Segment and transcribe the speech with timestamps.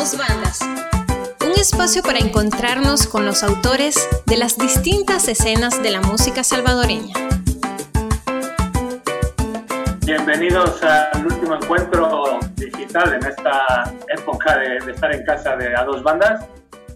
[0.00, 0.60] dos bandas.
[1.44, 7.14] Un espacio para encontrarnos con los autores de las distintas escenas de la música salvadoreña.
[10.06, 16.02] Bienvenidos al último encuentro digital en esta época de, estar en casa de a dos
[16.02, 16.46] bandas.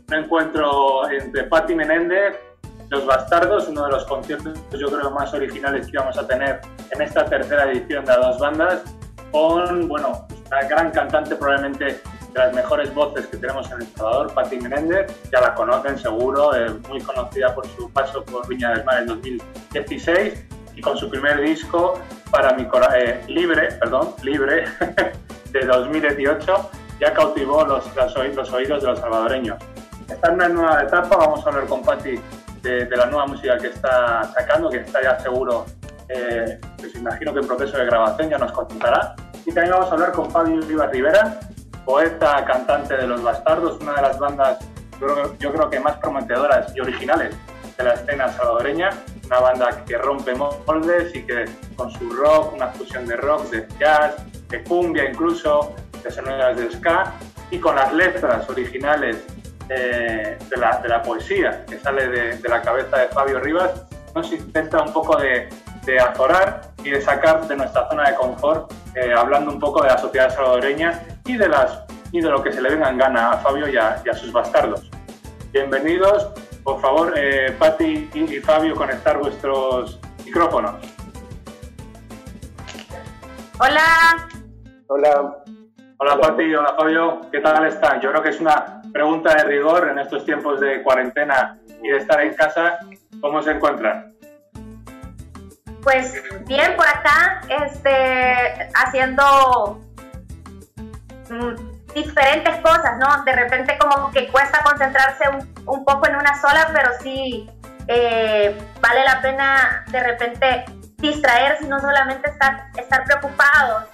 [0.09, 2.37] Un encuentro entre Patti Menéndez,
[2.89, 7.03] Los Bastardos, uno de los conciertos yo creo más originales que íbamos a tener en
[7.03, 8.81] esta tercera edición de a dos bandas,
[9.31, 12.01] con bueno, la gran cantante probablemente
[12.35, 16.51] de las mejores voces que tenemos en El Salvador, Patti Menéndez, ya la conocen seguro,
[16.89, 21.41] muy conocida por su paso por Viña del Mar en 2016 y con su primer
[21.41, 22.01] disco
[22.33, 22.67] para mi
[22.97, 24.65] eh, libre, perdón, libre
[25.53, 28.17] de 2018 ya cautivó los, los,
[28.53, 29.59] oídos de los salvadoreños.
[30.09, 32.19] Está en una nueva etapa, vamos a hablar con Patti
[32.63, 35.67] de, la nueva música que está sacando, que está ya seguro,
[36.09, 39.15] eh, pues imagino que en proceso de grabación ya nos contará.
[39.47, 41.39] Y también vamos a hablar con Fabio Rivas Rivera,
[41.85, 44.59] poeta, cantante de Los Bastardos, una de las bandas
[45.39, 47.35] yo creo, que más prometedoras y originales
[47.77, 48.91] de la escena salvadoreña,
[49.27, 53.67] una banda que rompe moldes y que con su rock, una fusión de rock, de
[53.79, 54.15] jazz,
[54.49, 57.13] de cumbia incluso, de sonidos de ska,
[57.51, 59.25] y con las letras originales
[59.69, 64.83] de, la, de la, poesía que sale de, la cabeza de Fabio Rivas, nos intenta
[64.83, 65.49] un poco de,
[65.85, 69.89] de azorar y de sacar de nuestra zona de confort, eh, hablando un poco de
[69.89, 71.83] la sociedad salvadoreña y de, las,
[72.13, 74.91] y de lo que se le venga en gana a Fabio y a, sus bastardos.
[75.53, 76.31] Bienvenidos,
[76.63, 80.75] por favor, eh, Patti y, Fabio, conectar vuestros micrófonos.
[83.59, 84.29] Hola.
[84.89, 85.45] Hola.
[85.99, 88.01] Hola Pati, hola Fabio, ¿qué tal están?
[88.01, 91.99] Yo creo que es una pregunta de rigor en estos tiempos de cuarentena y de
[91.99, 92.79] estar en casa.
[93.21, 94.14] ¿Cómo se encuentran?
[95.85, 96.15] Pues
[96.47, 99.81] bien por acá, este, haciendo
[101.29, 103.23] mm, diferentes cosas, ¿no?
[103.25, 105.25] De repente como que cuesta concentrarse
[105.67, 107.51] un, poco en una sola, pero sí
[107.87, 110.65] eh, vale la pena de repente
[110.97, 113.87] distraerse y no solamente estar, estar preocupado,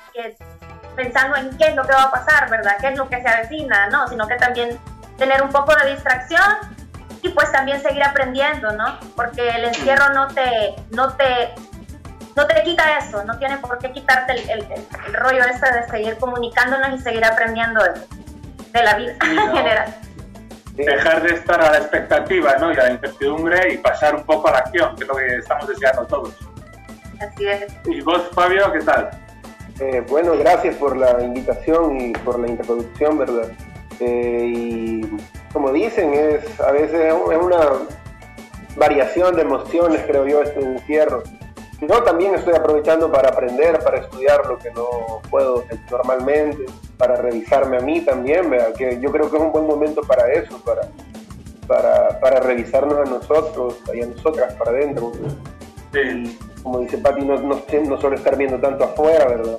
[0.94, 2.76] pensando en qué es lo que va a pasar, ¿verdad?
[2.80, 3.88] ¿Qué es lo que se avecina?
[3.88, 4.78] No, sino que también
[5.18, 6.44] tener un poco de distracción
[7.22, 8.98] y pues también seguir aprendiendo, ¿no?
[9.16, 11.52] Porque el encierro no te, no te
[12.36, 14.66] no te quita eso, no tiene por qué quitarte el,
[15.14, 19.94] rollo ese de seguir comunicándonos y seguir aprendiendo de, la vida en general.
[20.74, 22.72] Dejar de estar a la expectativa ¿no?
[22.72, 25.36] y a la incertidumbre y pasar un poco a la acción, que es lo que
[25.36, 26.34] estamos deseando todos.
[27.20, 27.66] Así es.
[27.84, 29.10] ¿Y vos, Fabio, qué tal?
[29.80, 33.50] Eh, bueno, gracias por la invitación y por la introducción, ¿verdad?
[33.98, 35.16] Eh, y
[35.52, 37.58] como dicen, es a veces es una
[38.76, 41.22] variación de emociones, creo yo, este encierro.
[41.80, 46.66] Yo también estoy aprovechando para aprender, para estudiar lo que no puedo normalmente,
[46.98, 50.62] para revisarme a mí también, que yo creo que es un buen momento para eso,
[50.62, 50.82] para,
[51.66, 55.12] para, para revisarnos a nosotros y a nosotras para adentro.
[56.62, 59.58] como dice Pati, no, no, solo estar viendo tanto afuera, ¿verdad?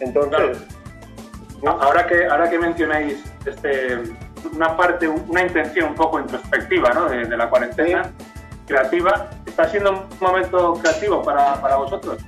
[0.00, 0.58] Entonces...
[1.64, 3.96] Ahora, que, ahora que mencionáis este,
[4.52, 7.08] una parte, una intención un poco introspectiva ¿no?
[7.08, 8.10] de, la cuarentena,
[8.66, 12.18] creativa, ¿está siendo un momento creativo para, para vosotros?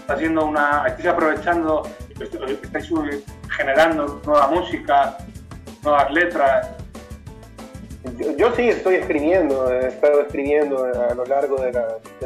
[0.00, 1.82] ¿Está siendo una, estáis aprovechando,
[2.62, 2.88] estáis
[3.50, 5.18] generando nueva música,
[5.82, 6.70] nuevas letras?
[8.36, 11.72] Yo, sí estoy escribiendo, he estado escribiendo a lo largo de,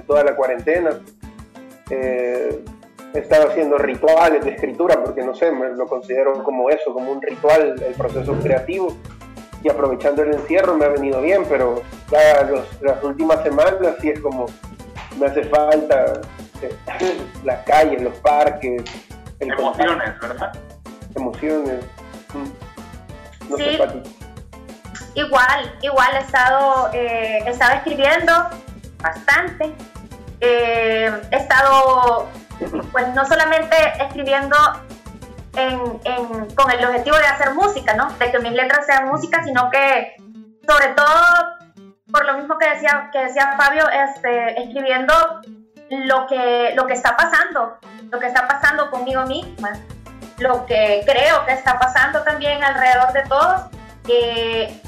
[0.06, 0.91] toda la cuarentena.
[1.88, 2.62] Eh,
[3.14, 7.10] he estado haciendo rituales de escritura porque no sé, me lo considero como eso, como
[7.10, 8.94] un ritual, el proceso creativo
[9.62, 12.48] y aprovechando el encierro me ha venido bien, pero ya
[12.80, 14.46] las últimas semanas sí es como
[15.18, 16.20] me hace falta
[16.62, 18.82] eh, las calles, los parques.
[19.40, 20.52] Emociones, ¿verdad?
[21.14, 21.84] Emociones.
[22.34, 23.50] Mm.
[23.50, 23.78] No sí.
[25.14, 28.32] Igual, igual he estado, eh, he estado escribiendo
[29.00, 29.74] bastante.
[30.40, 32.28] Eh, he estado,
[32.92, 34.56] pues no solamente escribiendo
[35.53, 38.10] con el objetivo de hacer música, ¿no?
[38.13, 40.16] De que mis letras sean música, sino que
[40.66, 41.15] sobre todo,
[42.10, 45.15] por lo mismo que decía, que decía Fabio, este, escribiendo
[45.91, 47.77] lo que, lo que está pasando,
[48.10, 49.72] lo que está pasando conmigo misma,
[50.39, 53.63] lo que creo que está pasando también alrededor de todos,
[54.09, 54.81] eh,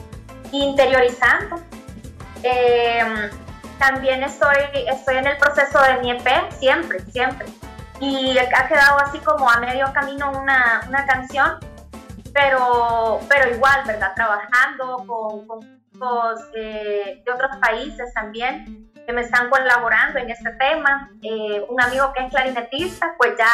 [0.53, 1.57] interiorizando.
[2.43, 3.31] Em,
[3.79, 4.57] también estoy,
[4.89, 7.47] estoy en el proceso de mi EP, siempre, siempre
[8.01, 11.59] y ha quedado así como a medio camino una, una canción,
[12.33, 14.13] pero, pero igual, ¿verdad?
[14.15, 15.85] Trabajando con, con
[16.55, 21.11] eh, de otros países también que me están colaborando en este tema.
[21.23, 23.51] Eh, un amigo que es clarinetista, pues ya,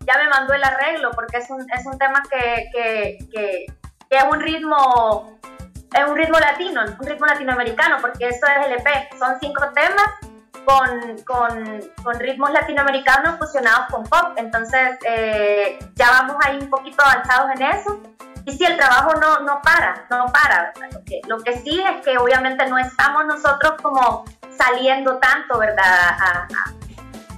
[0.00, 3.66] ya me mandó el arreglo porque es un, es un tema que, que, que,
[4.10, 5.38] que es un ritmo,
[5.92, 10.33] es un ritmo latino, un ritmo latinoamericano, porque eso es el EP, son cinco temas
[10.64, 14.32] con, con, con, ritmos latinoamericanos fusionados con pop.
[14.36, 18.00] Entonces, eh, ya vamos ahí un poquito avanzados en eso.
[18.46, 20.72] Y sí, el trabajo no, no para, no para.
[20.92, 24.24] Lo que, lo que sí es que obviamente no estamos nosotros como
[24.56, 25.84] saliendo tanto, ¿verdad?
[25.84, 26.48] A,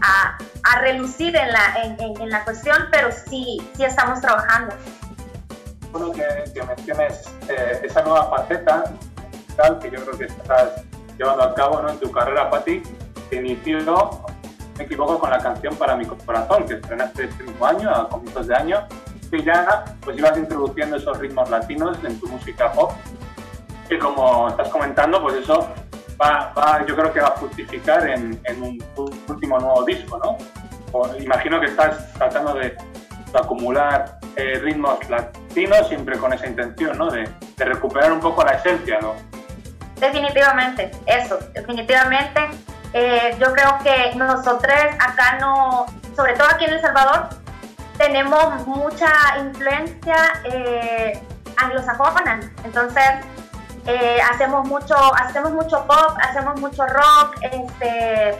[0.03, 4.75] a, a relucir en la, en, en, la cuestión, pero sí, sí estamos trabajando.
[5.93, 8.85] Bueno, que, que menciones eh, esa nueva faceta
[9.81, 10.85] que yo creo que estás
[11.19, 11.89] llevando a cabo ¿no?
[11.89, 12.83] en tu carrera, Pati,
[13.29, 13.79] que inició,
[14.77, 18.47] me equivoco, con la canción Para mi corazón, que estrenaste este mismo año, a comienzos
[18.47, 18.87] de año,
[19.31, 22.93] que ya pues ibas introduciendo esos ritmos latinos en tu música pop,
[23.89, 25.69] que como estás comentando, pues eso
[26.21, 28.85] va, va yo creo que va a justificar en, en un
[29.29, 30.37] último nuevo disco, ¿no?
[31.21, 32.77] imagino que estás tratando de,
[33.35, 37.11] acumular eh, ritmos latinos siempre con esa intención, ¿no?
[37.11, 39.15] De, de recuperar un poco la esencia, ¿no?
[40.01, 42.41] Definitivamente, eso, definitivamente
[42.99, 45.85] eh, yo creo que nosotros acá no,
[46.17, 47.29] sobre todo aquí en El Salvador,
[47.99, 51.23] tenemos mucha influencia eh,
[51.59, 52.41] anglosajona.
[52.65, 53.05] Entonces,
[53.85, 58.39] eh, hacemos mucho, hacemos mucho pop, hacemos mucho rock, este,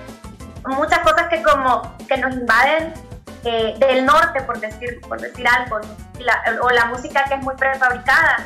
[0.65, 2.95] muchas cosas que como que nos invaden
[3.43, 5.81] del norte, por decir, por decir algo,
[6.63, 8.39] o la música que es muy prefabricada,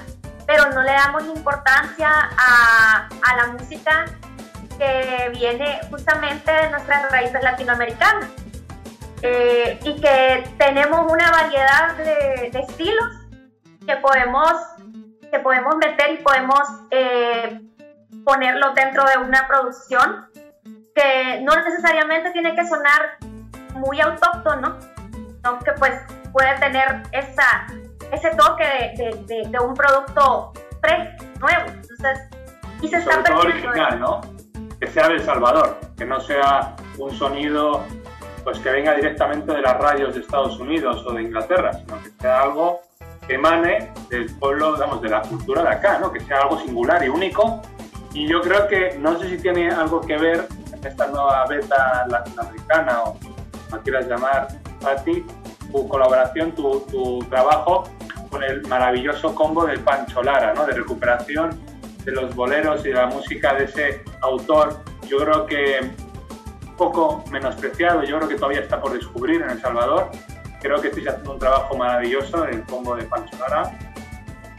[0.45, 4.07] pero no le damos importancia a la música
[4.81, 8.31] que viene justamente de nuestras raíces latinoamericanas
[9.21, 13.05] eh, y que tenemos una variedad de, estilos
[13.87, 14.53] que podemos,
[15.31, 17.61] que podemos meter y podemos eh,
[18.25, 20.27] ponerlo dentro de una producción
[20.95, 23.19] que no necesariamente tiene que sonar
[23.75, 24.79] muy autóctono,
[25.13, 25.93] sino que pues
[26.33, 27.67] puede tener esa,
[28.13, 28.65] ese toque
[28.97, 31.67] de, de, un producto fresco, nuevo.
[31.67, 32.31] Entonces,
[32.81, 34.40] y se está original, ¿no?
[34.81, 37.85] Que sea de El Salvador, que no sea un sonido
[38.43, 42.11] pues que venga directamente de las radios de Estados Unidos o de Inglaterra, sino que
[42.19, 42.81] sea algo
[43.27, 46.11] que emane del pueblo, digamos, de la cultura de acá, ¿no?
[46.11, 47.61] que sea algo singular y único.
[48.15, 52.07] Y yo creo que, no sé si tiene algo que ver en esta nueva beta
[52.09, 53.19] latinoamericana o
[53.69, 54.49] como quieras llamar,
[54.87, 55.25] a ti,
[55.71, 57.85] tu colaboración, tu, tu trabajo
[58.31, 60.65] con el maravilloso combo del Pancho Lara, ¿no?
[60.65, 61.70] de recuperación
[62.05, 65.91] de los boleros y de la música de ese autor, yo creo que
[66.77, 70.11] poco menospreciado, yo creo que todavía está por descubrir en El Salvador.
[70.63, 73.79] Creo que estáis haciendo un trabajo maravilloso en el combo de Pancho Lara.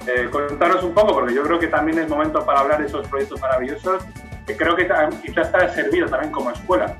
[0.08, 3.08] Eh, contaros un poco, porque yo creo que también es momento para hablar de esos
[3.08, 4.04] proyectos maravillosos,
[4.46, 4.88] que creo que
[5.22, 6.98] quizás está servido también como escuela,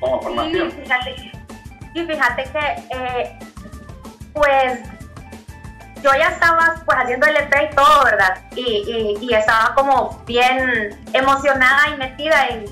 [0.00, 0.70] como formación.
[0.70, 1.32] Sí, fíjate,
[1.94, 3.38] y fíjate que, eh,
[4.32, 4.80] pues,
[6.02, 8.42] yo ya estaba pues haciendo el EP y todo, ¿verdad?
[8.56, 12.64] Y, y, estaba como bien emocionada y metida en,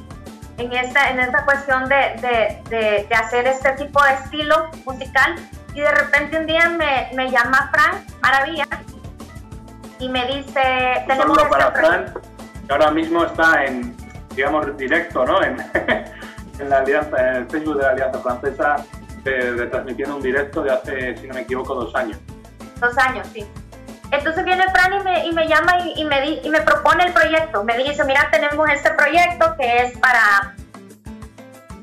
[0.59, 5.37] en, esta, en esta cuestión de, de, de, hacer este tipo de estilo musical.
[5.75, 8.67] Y de repente un día me, me llama Frank Maravilla
[10.01, 11.05] y me dice...
[11.07, 12.19] tenemos este para Frank,
[12.67, 13.97] que ahora mismo está en,
[14.35, 15.41] digamos, directo, ¿no?
[15.45, 15.57] En,
[16.59, 18.77] en, la alianza, en el Facebook de la Alianza Francesa,
[19.23, 22.19] de, transmitiendo un directo de hace, si no me equivoco, dos años
[22.81, 23.47] dos años, sí.
[24.11, 27.63] Entonces viene Fran y me, y me llama y, me y me propone el proyecto.
[27.63, 30.55] Me dice, mira, tenemos este proyecto que es para,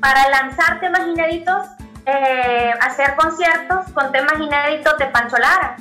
[0.00, 1.66] para lanzar temas inéditos,
[2.04, 5.76] eh, hacer conciertos con temas inéditos de Pancho Lara.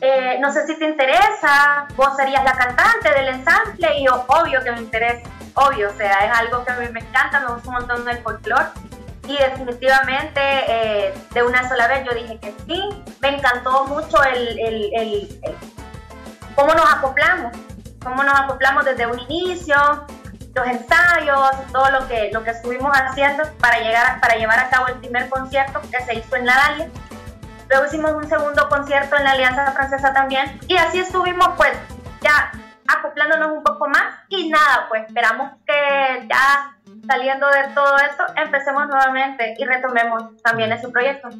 [0.00, 4.72] Eh, no sé si te interesa, vos serías la cantante del ensamble y obvio que
[4.72, 7.74] me interesa, obvio, o sea, es algo que a mí me encanta, me gusta un
[7.76, 8.66] montón del folclore
[9.26, 12.82] y definitivamente eh, de una sola vez yo dije que sí.
[13.20, 15.40] Me encantó mucho el, el, el,
[16.54, 17.56] cómo nos acoplamos,
[18.02, 19.76] cómo nos acoplamos desde un inicio,
[20.54, 24.88] los ensayos, todo lo que, lo que estuvimos haciendo para, llegar, para llevar a cabo
[24.88, 26.88] el primer concierto que se hizo en la Dalia.
[27.68, 31.72] Luego hicimos un segundo concierto en la Alianza Francesa también y así estuvimos pues
[32.20, 32.52] ya
[32.86, 36.73] acoplándonos un poco más y nada, pues esperamos que ya
[37.06, 41.30] saliendo de todo esto, empecemos nuevamente y retomemos también ese proyecto.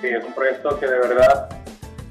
[0.00, 1.48] Sí, es un proyecto que de verdad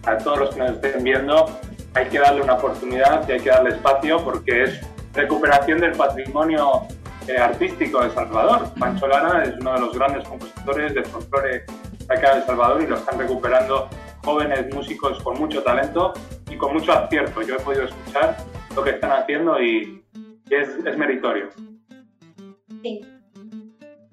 [0.05, 1.59] a todos los que nos estén viendo
[1.95, 4.81] hay que darle una oportunidad y hay que darle espacio porque es
[5.13, 6.87] recuperación del patrimonio
[7.27, 8.71] eh, artístico de Salvador.
[8.79, 11.65] Pancho Lara es uno de los grandes compositores de folclore
[12.09, 13.89] acá de Salvador y lo están recuperando
[14.23, 16.13] jóvenes músicos con mucho talento
[16.49, 17.41] y con mucho acierto.
[17.41, 18.37] Yo he podido escuchar
[18.75, 20.03] lo que están haciendo y,
[20.49, 21.49] es, es meritorio.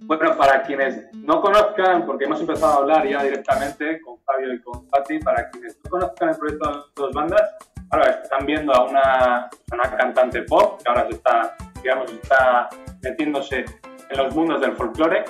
[0.00, 4.60] Bueno, para quienes no conozcan, porque hemos empezado a hablar ya directamente con Fabio y
[4.60, 7.42] con Patti, para quienes no conozcan el proyecto de dos bandas,
[7.90, 12.68] ahora están viendo a una, una cantante pop que ahora se está, digamos, está
[13.02, 13.64] metiéndose
[14.08, 15.24] en los mundos del folclore.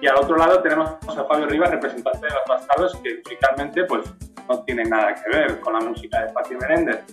[0.00, 4.08] Y al otro lado tenemos a Fabio Rivas, representante de los bastardos, que musicalmente pues,
[4.48, 7.04] no tiene nada que ver con la música de Pati Menéndez.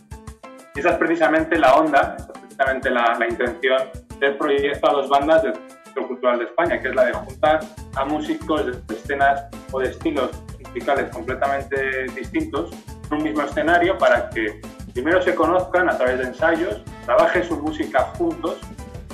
[0.75, 5.10] Y esa es precisamente la onda, es precisamente la, la intención del proyecto a dos
[5.10, 5.53] bandas del
[5.84, 7.60] Centro Cultural de España, que es la de juntar
[7.95, 12.72] a músicos de escenas o de estilos musicales completamente distintos
[13.10, 14.62] en un mismo escenario para que
[14.93, 18.57] primero se conozcan a través de ensayos, trabajen su música juntos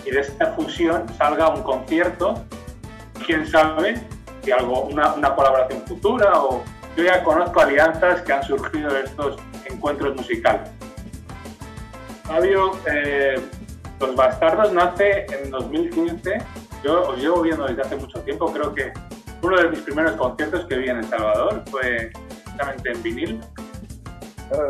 [0.06, 2.44] y de esta fusión salga un concierto,
[3.26, 3.96] quién sabe,
[4.44, 6.64] si algo, una, una colaboración futura o
[6.96, 10.70] yo ya conozco alianzas que han surgido de estos encuentros musicales.
[12.24, 13.40] Fabio, eh,
[14.02, 16.40] Los Bastardos nace en 2015,
[16.84, 18.92] yo os llevo viendo desde hace mucho tiempo, creo que
[19.44, 22.12] uno de mis primeros conciertos que vi en El Salvador fue
[22.44, 23.42] justamente en vinil.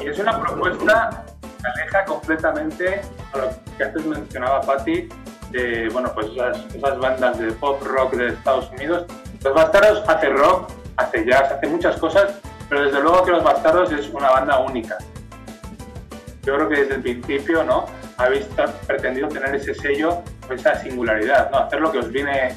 [0.02, 3.02] Y es una propuesta que aleja completamente
[3.34, 5.08] a lo que antes mencionaba Patti,
[5.52, 9.06] de bueno, pues esas, bandas de pop rock de Estados Unidos.
[9.46, 12.34] Los Bastardos hace rock, hace jazz, hace muchas cosas,
[12.68, 14.98] pero desde luego que Los Bastardos es una banda única.
[16.44, 17.86] Yo creo que desde el principio, ¿no?
[18.22, 18.46] Habéis
[18.86, 21.58] pretendido tener ese sello, esa singularidad, ¿no?
[21.58, 22.56] Hacer lo que os viene,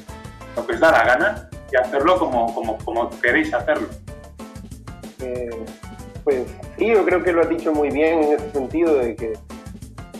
[0.56, 3.88] lo que os da la gana y hacerlo como, como, como queréis hacerlo.
[5.20, 5.64] Eh,
[6.22, 6.42] pues
[6.76, 9.32] sí, yo creo que lo has dicho muy bien en ese sentido de que,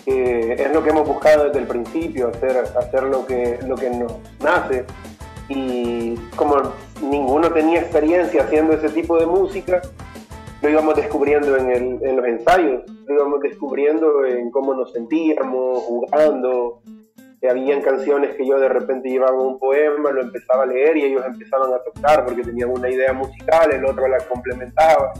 [0.06, 4.12] es lo que hemos buscado desde el principio, hacer, hacer lo, que, lo que nos
[4.40, 4.86] nace.
[5.48, 6.72] Y como
[7.02, 9.82] ninguno tenía experiencia haciendo ese tipo de música,
[10.64, 15.82] lo íbamos descubriendo en, el, en los ensayos, lo íbamos descubriendo en cómo nos sentíamos,
[15.82, 16.80] jugando,
[17.48, 21.22] habían canciones que yo de repente llevaba un poema, lo empezaba a leer y ellos
[21.26, 25.12] empezaban a tocar porque tenían una idea musical, el otro la complementaba.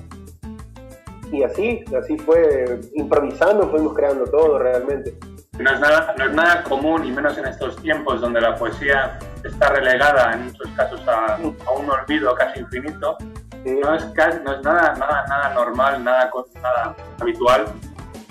[1.31, 5.15] Y así, así fue, improvisando, fuimos creando todo realmente.
[5.59, 9.19] No es, nada, no es nada común, y menos en estos tiempos donde la poesía
[9.45, 13.17] está relegada en muchos casos a, un olvido casi infinito.
[13.65, 14.05] No, es,
[14.45, 16.31] no es nada, nada, nada normal, nada,
[16.63, 17.67] nada habitual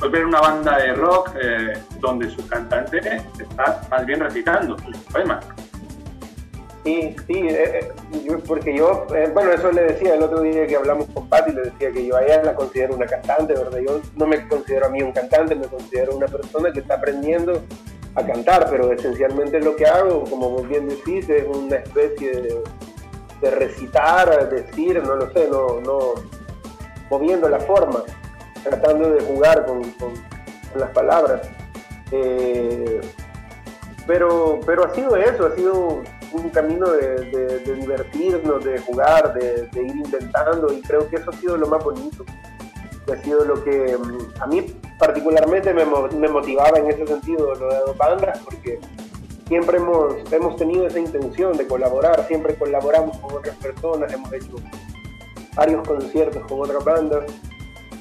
[0.04, 3.00] pues ver una banda de rock eh, donde su cantante
[3.40, 5.46] está más bien recitando sus poemas.
[6.84, 11.08] Sí, sí, eh, eh, porque yo, bueno, eso le decía el otro día que hablamos
[11.14, 13.80] con Patti, le decía que yo a ella la considero una cantante, ¿verdad?
[13.80, 17.64] Yo no me considero a mí un cantante, me considero una persona que está aprendiendo
[18.16, 22.62] a cantar, pero esencialmente lo que hago, como vos bien decís, es una especie de,
[23.44, 26.14] de recitar, decir, no lo sé, no,
[27.10, 28.02] moviendo la forma
[28.64, 29.82] tratando de jugar con,
[30.76, 31.42] las palabras.
[32.12, 33.02] Eh,
[34.08, 39.96] pero, pero ha sido eso, ha sido un camino de, divertirnos, de jugar, de, ir
[39.96, 42.24] inventando y creo que eso ha sido lo más bonito.
[43.12, 44.62] ha sido lo que mm, a mí
[44.98, 48.80] particularmente me, motivaba en ese sentido lo de bandas porque
[49.48, 54.56] siempre hemos, hemos tenido esa intención de colaborar, siempre colaboramos con otras personas, hemos hecho
[55.56, 57.26] varios conciertos con otras bandas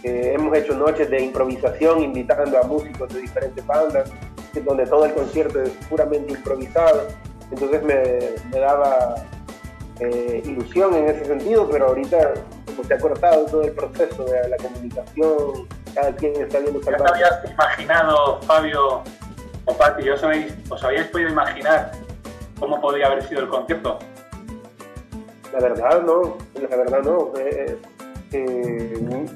[0.05, 4.11] hemos hecho noches de improvisación invitando a músicos de diferentes bandas,
[4.65, 7.09] donde todo el concierto es puramente improvisado.
[7.51, 9.15] Entonces me, daba
[10.01, 12.35] eh, ilusión en ese sentido, pero ahorita
[12.67, 16.97] como se ha cortado todo el proceso de la comunicación, cada quien está viendo ¿Ya
[16.97, 19.03] te habías imaginado, Fabio
[19.65, 20.53] Pati, os habéis,
[20.83, 21.93] habíais podido imaginar
[22.59, 23.99] cómo podría haber sido el concierto?
[25.53, 27.33] La verdad no, la verdad no.
[27.39, 27.79] Eh,
[28.33, 29.27] eh,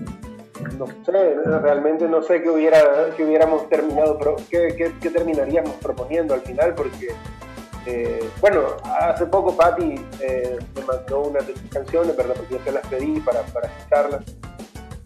[0.79, 4.19] no sé, realmente no sé qué, hubiera, que hubiéramos terminado,
[4.51, 7.09] qué, terminaríamos proponiendo al final, porque,
[7.87, 12.35] eh, bueno, hace poco Patti eh, me mandó una de sus canciones, ¿verdad?
[12.37, 14.25] Porque yo se las pedí para, para escucharlas.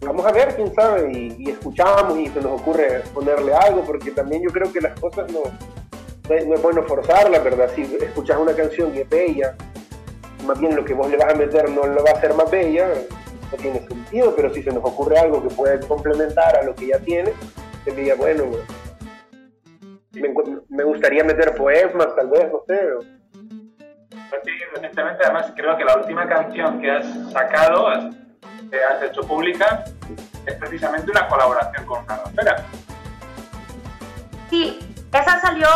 [0.01, 4.41] Vamos a ver, quién sabe, y, escuchamos y se nos ocurre ponerle algo, porque también
[4.43, 7.69] yo creo que las cosas no, no es bueno forzarlas, ¿verdad?
[7.75, 9.55] Si escuchas una canción y es bella,
[10.45, 12.49] más bien lo que vos le vas a meter no lo va a hacer más
[12.49, 12.87] bella,
[13.51, 16.87] no tiene sentido, pero si se nos ocurre algo que puede complementar a lo que
[16.87, 17.31] ya tiene,
[17.83, 18.45] sería bueno.
[20.13, 22.79] Me, gustaría meter poemas, tal vez, no sé.
[24.43, 27.87] Sí, recientemente, además, creo que la última canción que has sacado,
[28.69, 29.83] que has hecho pública,
[30.45, 32.65] es precisamente una colaboración con una rapera.
[34.49, 34.79] Sí,
[35.13, 35.67] esa salió,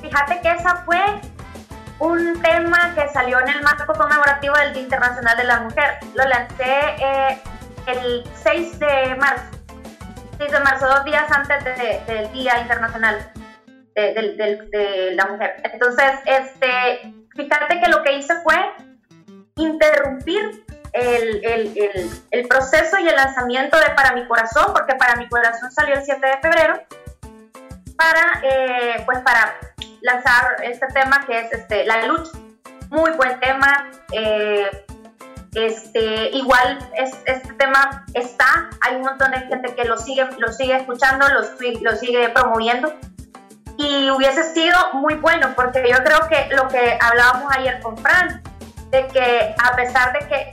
[0.00, 1.00] fíjate que esa fue
[1.98, 5.98] un tema que salió en el marco conmemorativo del Día Internacional de la Mujer.
[6.14, 7.40] Lo lancé eh,
[7.86, 9.44] el 6 de marzo,
[10.38, 11.64] 6 de marzo, dos días antes
[12.06, 13.32] del Día Internacional
[13.94, 15.56] de, la Mujer.
[15.64, 18.56] Entonces, este, fíjate que lo que hice fue
[19.56, 25.16] interrumpir eh, el, el, el, proceso y el lanzamiento de Para mi Corazón, porque Para
[25.16, 26.82] mi Corazón salió el 7 de febrero,
[27.96, 29.54] para, eh, pues para
[30.00, 32.32] lanzar este tema que es este, la lucha.
[32.90, 33.90] Muy buen tema.
[34.12, 34.68] Eh,
[35.54, 40.50] este, igual es, este tema está, hay un montón de gente que lo sigue, lo
[40.52, 41.42] sigue escuchando, lo,
[41.82, 42.94] lo sigue promoviendo
[43.76, 48.42] y hubiese sido muy bueno porque yo creo que lo que hablábamos ayer con Fran,
[48.90, 50.50] de que a pesar de que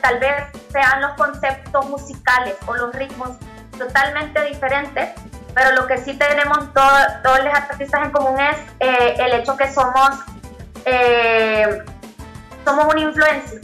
[0.00, 3.30] tal vez sean los conceptos musicales o los ritmos
[3.78, 5.10] totalmente diferentes,
[5.54, 9.72] pero lo que sí tenemos todos los artistas en común es eh, el hecho que
[9.72, 10.10] somos
[10.84, 11.84] eh,
[12.64, 13.60] somos una influencia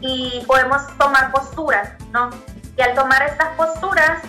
[0.00, 2.30] y podemos tomar posturas, ¿no?
[2.76, 4.22] Y al tomar estas posturas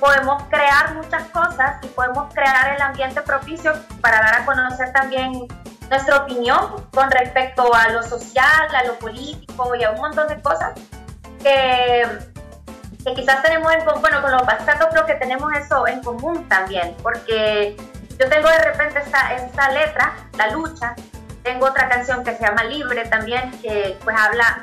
[0.00, 5.46] podemos crear muchas cosas y podemos crear el ambiente propicio para dar a conocer también
[5.90, 10.40] nuestra opinión con respecto a lo social, a lo político y a un montón de
[10.42, 10.72] cosas
[11.42, 12.06] que,
[13.04, 16.48] que quizás tenemos en común, bueno, con los bastardos creo que tenemos eso en común
[16.48, 17.76] también, porque
[18.18, 20.94] yo tengo de repente esta, esta letra, La lucha,
[21.42, 24.62] tengo otra canción que se llama Libre también, que pues habla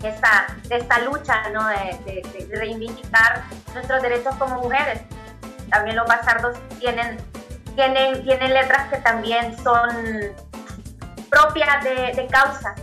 [0.00, 1.66] de esta, de esta lucha, ¿no?
[1.68, 5.00] De, reivindicar nuestros derechos como mujeres.
[5.70, 7.18] También los bastardos tienen,
[7.74, 10.34] tienen, tienen letras que también son
[11.30, 12.80] propias de, causas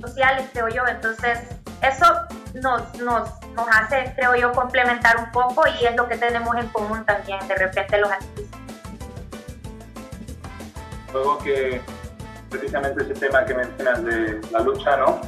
[0.00, 0.86] sociales, creo yo.
[0.86, 1.40] Entonces,
[1.82, 2.06] eso
[2.54, 6.68] nos, nos, nos hace, creo yo, complementar un poco y es lo que tenemos en
[6.68, 8.60] común también, de repente, los artistas.
[11.12, 11.80] Luego que
[12.48, 15.20] precisamente ese tema que mencionas de la lucha, ¿no?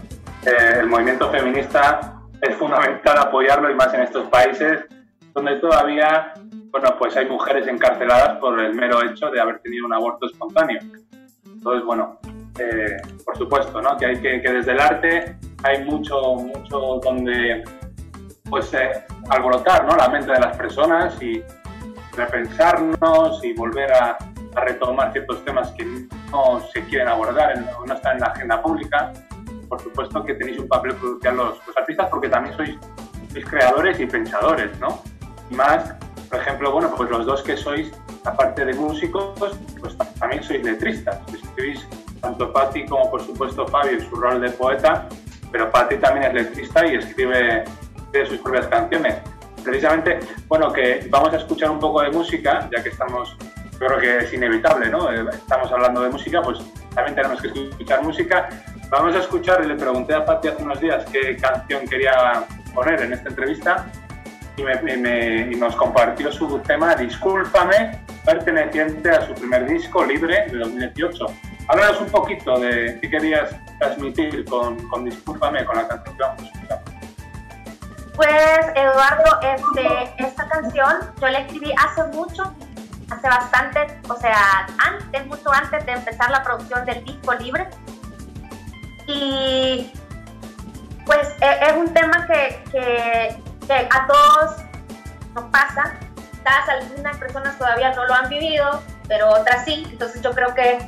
[0.45, 4.85] Eh, el movimiento feminista es fundamental apoyarlo y más en estos países
[5.33, 6.35] donde todavía,
[6.71, 10.81] bueno, pues hay mujeres encarceladas por el mero hecho de haber tenido un aborto espontáneo.
[11.45, 12.19] Entonces, bueno,
[12.59, 13.97] eh, por supuesto, ¿no?
[13.97, 17.65] Que hay que, que desde el arte hay mucho, mucho donde,
[18.49, 19.97] pues, eh, alborotar, ¿no?
[19.97, 21.43] La mente de las personas y
[22.17, 24.17] repensarnos y volver a,
[24.55, 25.85] a retomar ciertos temas que
[26.31, 29.13] no se quieren abordar, no están en la agenda pública.
[29.69, 32.77] Por supuesto que tenéis un papel crucial los, artistas porque también sois,
[33.49, 35.03] creadores y pensadores, ¿no?
[35.51, 35.95] Y más,
[36.31, 37.91] por ejemplo, bueno, pues los dos que sois,
[38.25, 41.19] aparte de músicos, pues también sois letristas.
[41.33, 41.87] Escribís
[42.25, 45.07] tanto Patti como por supuesto Fabio en su rol de poeta,
[45.53, 47.65] pero Patti también es letrista y escribe
[48.13, 49.17] de sus propias canciones.
[49.63, 53.37] Precisamente, bueno, que vamos a escuchar un poco de música, ya que estamos
[53.79, 55.13] creo que es inevitable, ¿no?
[55.13, 56.59] Eh, estamos hablando de música, pues
[56.95, 58.49] también tenemos que escuchar música.
[58.91, 63.13] Vamos a escuchar, le pregunté a Patti hace unos días qué canción quería poner en
[63.13, 63.87] esta entrevista
[64.57, 71.27] y, me, nos compartió su tema Discúlpame, perteneciente a su primer disco, Libre, de 2018.
[71.69, 76.43] Háblanos un poquito de qué querías transmitir con, con Discúlpame, con la canción que vamos
[76.43, 76.85] a escuchar.
[78.17, 82.55] Pues Eduardo, este, esta canción yo la escribí hace mucho,
[83.11, 87.67] hace bastante, o sea, antes, mucho antes de empezar la producción del disco libre.
[89.07, 89.91] Y
[91.07, 94.63] pues e, es un tema que, que, a todos
[95.35, 95.95] nos pasa.
[96.31, 99.87] Quizás algunas personas todavía no lo han vivido, pero otras sí.
[99.91, 100.79] Entonces yo creo que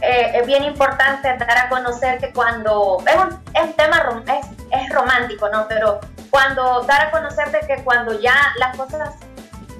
[0.00, 4.46] eh, es bien importante dar a conocer que cuando es un, es un tema es,
[4.70, 5.66] es romántico, ¿no?
[5.68, 9.14] Pero cuando dar a conocer de que cuando ya las cosas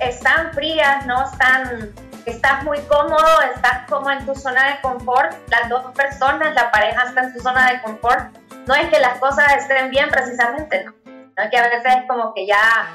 [0.01, 1.93] están frías, no están,
[2.25, 7.05] estás muy cómodo, estás como en tu zona de confort, las dos personas, la pareja
[7.05, 8.35] está en su zona de confort,
[8.67, 12.33] no es que las cosas estén bien precisamente, no, no que a veces es como
[12.33, 12.89] que ya,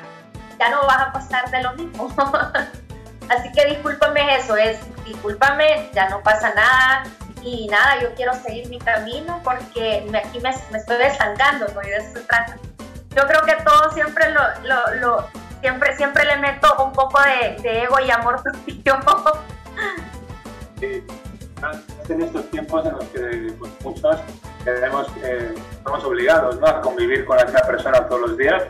[0.60, 2.10] ya no vas a pasar de lo mismo.
[3.30, 7.04] Así que discúlpame eso, es discúlpame, ya no pasa nada,
[7.44, 11.82] y nada, yo quiero seguir mi camino porque aquí me, me estoy estancando, ¿no?
[11.82, 12.58] y de eso se trata.
[13.16, 15.28] Yo creo que todo siempre lo, lo, lo,
[15.62, 19.00] siempre, siempre le meto un poco de, ego y amor propio.
[20.82, 24.18] En estos tiempos en los que pues, muchos
[24.64, 26.68] tenemos, eh, estamos obligados ¿no?
[26.68, 28.64] a convivir con la persona todos los días,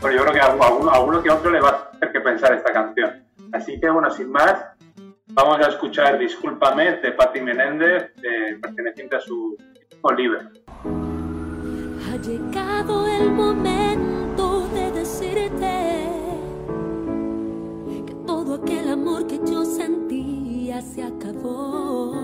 [0.00, 0.46] pero yo creo que a
[0.94, 3.22] alguno, que otro le va a hacer que pensar esta canción.
[3.52, 4.56] Así que bueno, sin más,
[5.34, 9.56] vamos a escuchar Discúlpame de Patti Menéndez, eh, perteneciente a su
[10.16, 10.40] Libre.
[10.84, 16.08] Ha llegado el momento de decirte
[18.26, 22.14] todo aquel amor que yo sentía se acabó.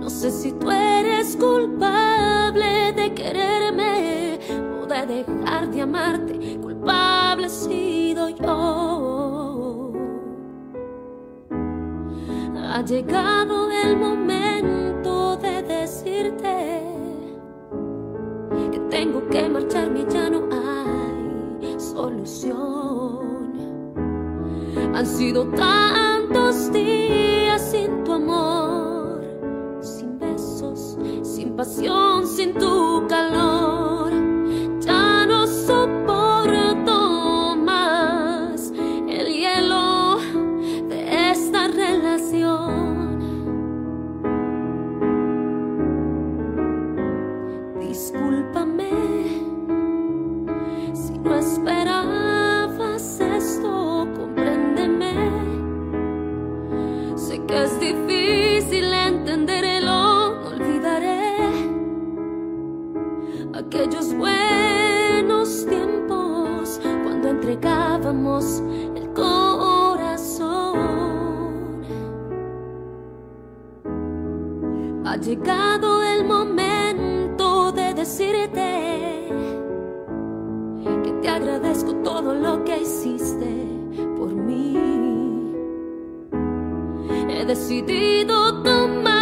[0.00, 4.40] No sé si tú eres culpable de quererme
[4.82, 6.58] o de dejar de amarte.
[6.60, 9.47] Culpable he sido yo.
[12.78, 16.80] Ha llegado el momento de decirte
[18.88, 23.34] tengo que marcharme, ya no hay solución.
[24.94, 29.24] Han sido tantos días sin tu amor,
[29.80, 33.87] sin besos, sin pasión, sin tu calor.
[67.48, 68.62] Entregábamos
[68.94, 70.76] el corazón.
[75.06, 79.28] Ha llegado el momento de decirte
[81.02, 83.66] que te agradezco todo lo que hiciste
[84.18, 84.76] por mí.
[87.30, 89.17] He decidido tomar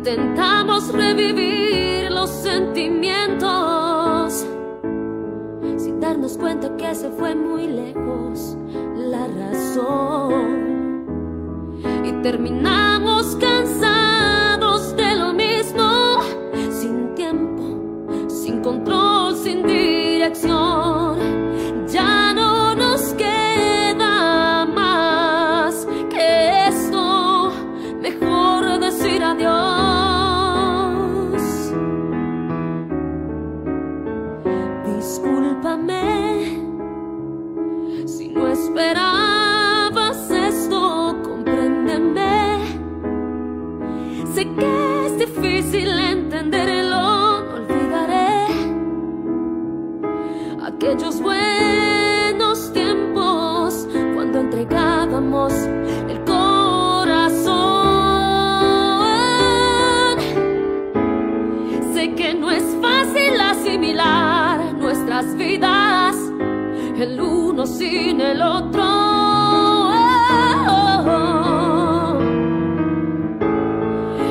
[0.00, 4.46] Intentamos revivir los sentimientos
[5.76, 8.56] sin darnos cuenta que se fue muy lejos
[8.96, 11.04] la razón.
[12.02, 13.99] Y terminamos cansados
[62.00, 66.16] Sé que no es fácil asimilar nuestras vidas,
[66.98, 68.86] el uno sin el otro.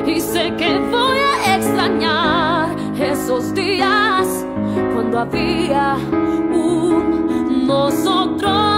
[0.04, 4.44] Y sé que voy a extrañar esos días
[4.92, 5.94] cuando había
[6.52, 8.69] un nosotros.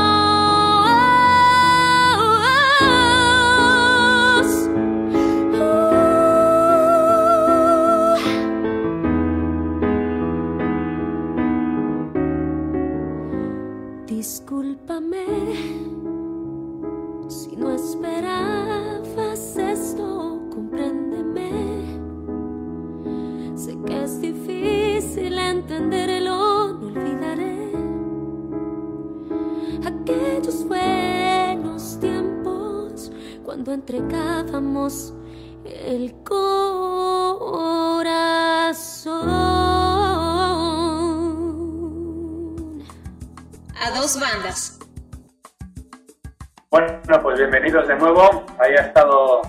[48.03, 48.45] Nuevo.
[48.59, 49.43] Ahí ha estado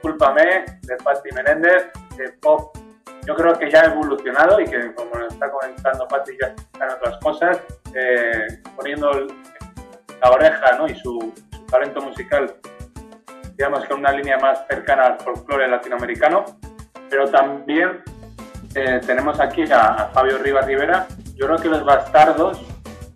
[0.00, 2.76] Cúlpame de Patti Menéndez, de pop.
[3.26, 6.90] Yo creo que ya ha evolucionado y que, como nos está comentando Patti, ya están
[6.90, 7.58] otras cosas,
[7.94, 10.86] eh, poniendo la oreja ¿no?
[10.86, 12.54] y su, su talento musical,
[13.56, 16.44] digamos que una línea más cercana al folclore latinoamericano.
[17.10, 18.02] Pero también
[18.74, 21.06] eh, tenemos aquí a, a Fabio Rivas Rivera.
[21.34, 22.62] Yo creo que los bastardos,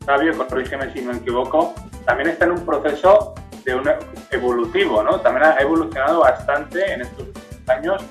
[0.04, 3.90] Fabio, corrígeme si me equivoco, también está en un proceso de un
[4.30, 5.20] evolutivo, ¿no?
[5.20, 7.26] También ha evolucionado bastante en estos
[7.68, 8.02] años,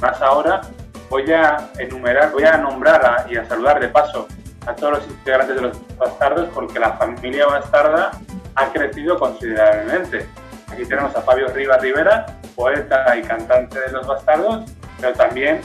[0.00, 0.60] más ahora.
[1.08, 4.26] Voy a enumerar, voy a nombrar a- y a saludar de paso
[4.66, 8.10] a todos los integrantes de los bastardos porque la familia bastarda
[8.56, 10.26] ha crecido considerablemente.
[10.72, 12.26] Aquí tenemos a Fabio Rivas Rivera,
[12.56, 14.64] poeta y cantante de los bastardos,
[15.00, 15.60] pero también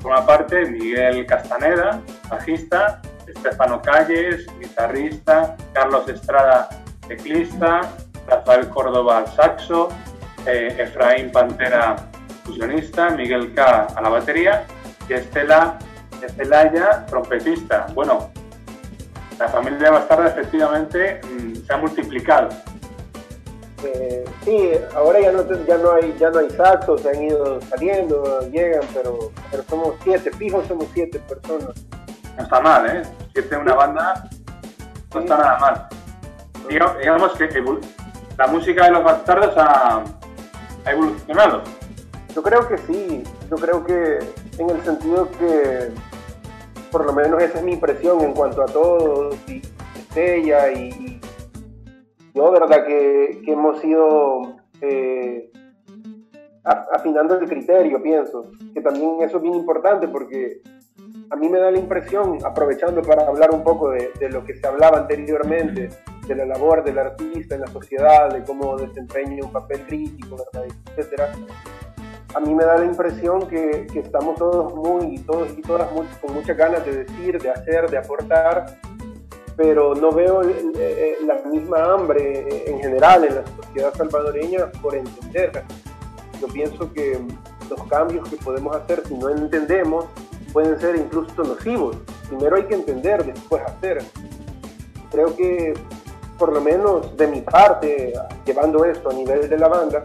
[0.00, 6.68] forma parte Miguel Castaneda, bajista, Estefano Calles, guitarrista, Carlos Estrada,
[7.06, 7.82] teclista,
[8.26, 9.88] Rafael Córdoba, saxo,
[10.46, 11.96] eh, Efraín Pantera,
[12.44, 13.88] fusionista, Miguel K.
[13.94, 14.64] a la batería
[15.08, 15.78] y Estela
[16.22, 17.86] Estelaya, trompetista.
[17.94, 18.30] Bueno,
[19.38, 22.48] la familia Bastarda efectivamente mm, se ha multiplicado.
[23.84, 27.60] Eh, sí, ahora ya no, ya no hay ya no hay saxos, se han ido
[27.62, 31.84] saliendo, llegan, pero, pero somos siete, fijos somos siete personas.
[32.36, 33.02] No está mal, ¿eh?
[33.32, 34.28] Siete una banda
[35.12, 35.88] no está nada mal.
[36.68, 37.48] digamos que
[38.38, 40.04] la música de los bastardos ha,
[40.84, 41.62] ha evolucionado.
[42.34, 44.18] Yo creo que sí, yo creo que
[44.58, 45.90] en el sentido que
[46.90, 49.60] por lo menos esa es mi impresión en cuanto a todo, y
[49.94, 51.20] Estella y,
[52.34, 52.86] yo, ¿verdad?
[52.86, 55.50] Que, que hemos ido eh,
[56.64, 60.62] afinando el criterio, pienso, que también eso es bien importante porque
[61.30, 64.54] a mí me da la impresión, aprovechando para hablar un poco de, de, lo que
[64.54, 65.90] se hablaba anteriormente,
[66.26, 70.68] de la labor del artista en la sociedad, de cómo desempeña un papel crítico, ¿verdad?
[70.86, 71.32] etcétera.
[72.34, 75.88] A mí me da la impresión que, que estamos todos muy, todos y todas
[76.20, 78.78] con muchas ganas de decir, de hacer, de aportar,
[79.56, 85.64] pero no veo la misma hambre en general en la sociedad salvadoreña por entender.
[86.40, 87.18] Yo pienso que
[87.70, 90.04] los cambios que podemos hacer, si no entendemos,
[90.52, 91.96] pueden ser incluso nocivos.
[92.28, 94.02] Primero hay que entender, después hacer.
[95.10, 95.72] Creo que,
[96.38, 98.12] por lo menos de mi parte,
[98.44, 100.04] llevando esto a nivel de la banda,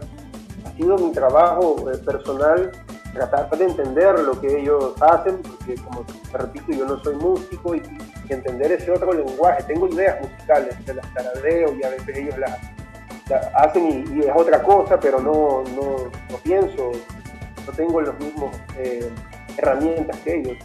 [0.64, 2.70] ha sido mi trabajo eh, personal
[3.12, 7.74] tratar de entender lo que ellos hacen, porque como te repito, yo no soy músico
[7.74, 7.82] y,
[8.28, 9.62] entender ese otro lenguaje.
[9.64, 12.58] Tengo ideas musicales, se las taradeo y a veces ellos las,
[13.54, 16.92] hacen y, es otra cosa, pero no, no, no pienso,
[17.66, 19.06] no tengo los mismos eh,
[19.58, 20.56] herramientas que ellos.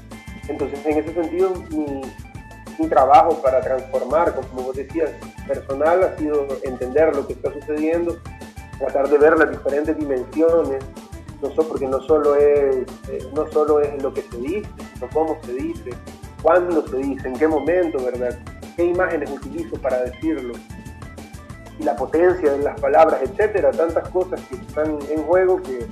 [0.48, 2.02] Entonces, en ese sentido, mi,
[2.80, 5.12] mi trabajo para transformar, como vos decías,
[5.48, 8.18] personal ha sido entender lo que está sucediendo,
[8.80, 10.84] tratar de ver las diferentes dimensiones,
[11.42, 12.78] no porque no solo es
[13.10, 15.92] eh, no solo es lo que se dice, sino cómo se dice,
[16.42, 18.38] cuándo se dice, en qué momento, ¿verdad?
[18.76, 20.54] ¿Qué imágenes utilizo para decirlo?
[21.80, 25.86] Y la potencia de las palabras, etcétera, tantas cosas que están en juego que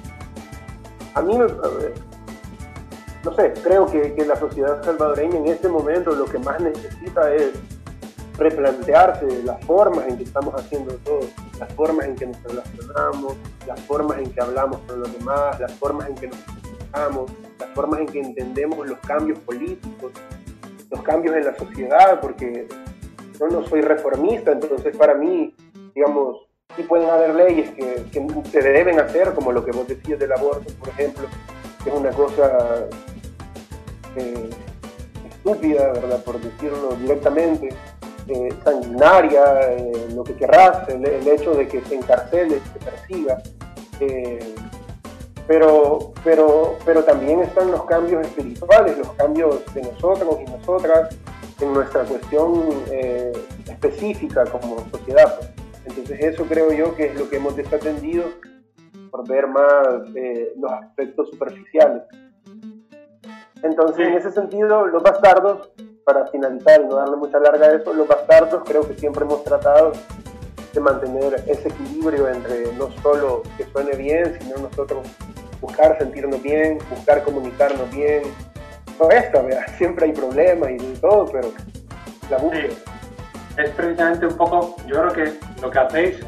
[1.13, 1.45] a mí me,
[3.25, 7.33] no sé, creo que, que la sociedad salvadoreña en este momento lo que más necesita
[7.33, 7.53] es
[8.37, 11.21] replantearse las formas en que estamos haciendo todo,
[11.59, 13.35] las formas en que nos relacionamos,
[13.65, 17.69] las formas en que hablamos con los demás, las formas en que nos comunicamos, las
[17.69, 20.11] formas en que entendemos los cambios políticos,
[20.91, 22.67] los cambios en la sociedad, porque
[23.39, 25.55] yo no soy reformista, entonces para mí,
[25.95, 30.19] digamos, sí pueden haber leyes que, que se deben hacer, como lo que vos decías
[30.19, 31.27] del aborto, por ejemplo,
[31.83, 32.87] que es una cosa
[35.27, 36.23] estúpida, ¿verdad?
[36.23, 37.69] Por decirlo directamente,
[38.27, 43.43] eh, sanguinaria, eh, lo que querrás, el, hecho de que se encarcele, se persiga.
[43.99, 44.55] Eh,
[45.47, 51.15] pero, pero, pero también están los cambios espirituales, los cambios de nosotros y nosotras
[51.61, 52.63] en nuestra cuestión
[53.69, 55.39] específica como sociedad.
[55.85, 58.23] Entonces eso creo yo que es lo que hemos desatendido
[59.11, 59.87] por ver más
[60.57, 62.01] los aspectos superficiales.
[63.65, 65.71] Entonces, en ese sentido, los bastardos
[66.05, 69.43] para finalizar y no darle mucha larga a eso, los bastardos creo que siempre hemos
[69.43, 69.91] tratado
[70.71, 75.07] de mantener ese equilibrio entre no solo que suene bien, sino nosotros
[75.59, 78.21] buscar sentirnos bien, buscar comunicarnos bien.
[78.99, 79.43] No esta,
[79.79, 81.51] siempre hay problemas y todo, pero
[82.29, 82.75] la búsqueda.
[83.57, 86.19] Es precisamente un poco, yo creo que lo que hacéis,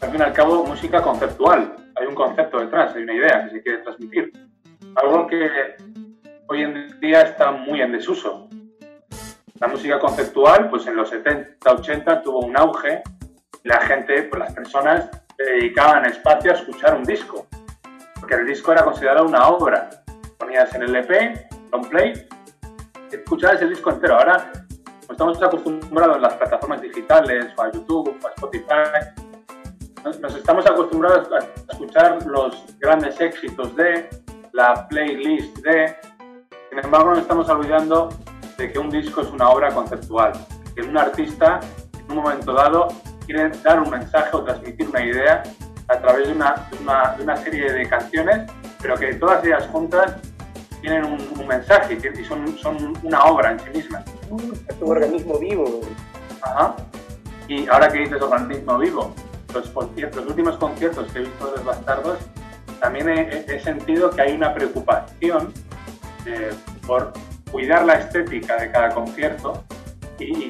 [0.00, 1.76] al fin y al cabo, música conceptual.
[1.94, 4.32] Hay un concepto detrás, hay una idea que se quiere transmitir.
[4.96, 5.48] Algo que
[6.48, 8.48] hoy en día está muy en desuso.
[9.60, 13.02] La música conceptual, pues en los 70, 80 tuvo un auge.
[13.62, 17.46] La gente, pues las personas, dedicaban espacio a escuchar un disco,
[18.20, 19.90] porque el disco era considerado una obra.
[20.38, 22.26] Ponías en el EP, long play,
[23.10, 24.14] escuchabas el disco entero.
[24.18, 24.52] Ahora
[25.06, 29.24] pues estamos acostumbrados en las plataformas digitales, o a YouTube, o a Spotify,
[30.20, 34.08] nos estamos acostumbrados a escuchar los grandes éxitos de
[34.52, 35.96] la playlist de.
[36.74, 38.08] Sin embargo, nos estamos olvidando
[38.58, 40.32] de que un disco es una obra conceptual,
[40.74, 41.60] que un artista
[41.92, 42.88] en un momento dado
[43.26, 45.44] quiere dar un mensaje o transmitir una idea
[45.86, 46.66] a través de una,
[47.16, 48.50] de una, serie de canciones,
[48.82, 50.16] pero que todas ellas juntas
[50.80, 54.02] tienen un, mensaje y son, son, una obra en sí misma.
[54.68, 55.80] Es un organismo vivo.
[56.42, 56.74] Ajá.
[57.46, 59.14] Y ahora que dices organismo vivo,
[59.54, 62.18] los, los últimos conciertos que he visto de los bastardos,
[62.80, 65.54] también he, sentido que hay una preocupación
[66.26, 66.50] eh,
[66.86, 67.12] por
[67.50, 69.64] cuidar la estética de cada concierto
[70.18, 70.48] y,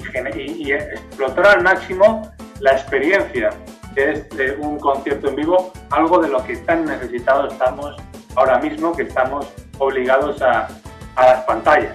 [0.73, 3.51] explotar al máximo la experiencia
[3.97, 7.97] es de un concierto en vivo, algo de lo que tan necesitados estamos
[8.35, 9.47] ahora mismo, que estamos
[9.79, 10.69] obligados a,
[11.17, 11.95] a las pantallas.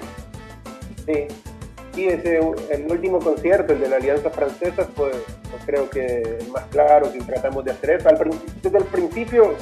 [1.05, 1.27] Sí,
[1.93, 2.39] sí ese,
[2.71, 5.11] el último concierto, el de la Alianza Francesa, fue
[5.65, 8.09] creo que más claro que tratamos de hacer eso.
[8.09, 8.17] Al,
[8.61, 9.55] desde el principio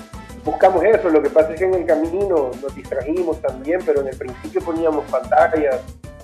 [0.48, 1.10] buscamos eso.
[1.10, 4.62] Lo que pasa es que en el camino nos distrajimos también, pero en el principio
[4.62, 5.82] poníamos pantallas,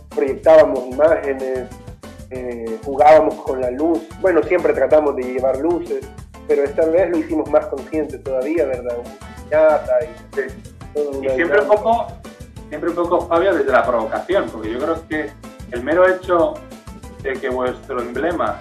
[0.10, 1.68] proyectábamos imágenes,
[2.32, 4.00] eh, jugábamos con la luz.
[4.22, 6.08] Bueno, siempre tratamos de llevar luces,
[6.48, 8.98] pero esta vez lo hicimos más consciente todavía, ¿verdad?
[11.22, 12.08] y, siempre un poco,
[12.70, 15.30] siempre un poco, Fabio, desde la provocación, porque yo creo que
[15.72, 16.54] el mero hecho
[17.22, 18.60] de que vuestro emblema,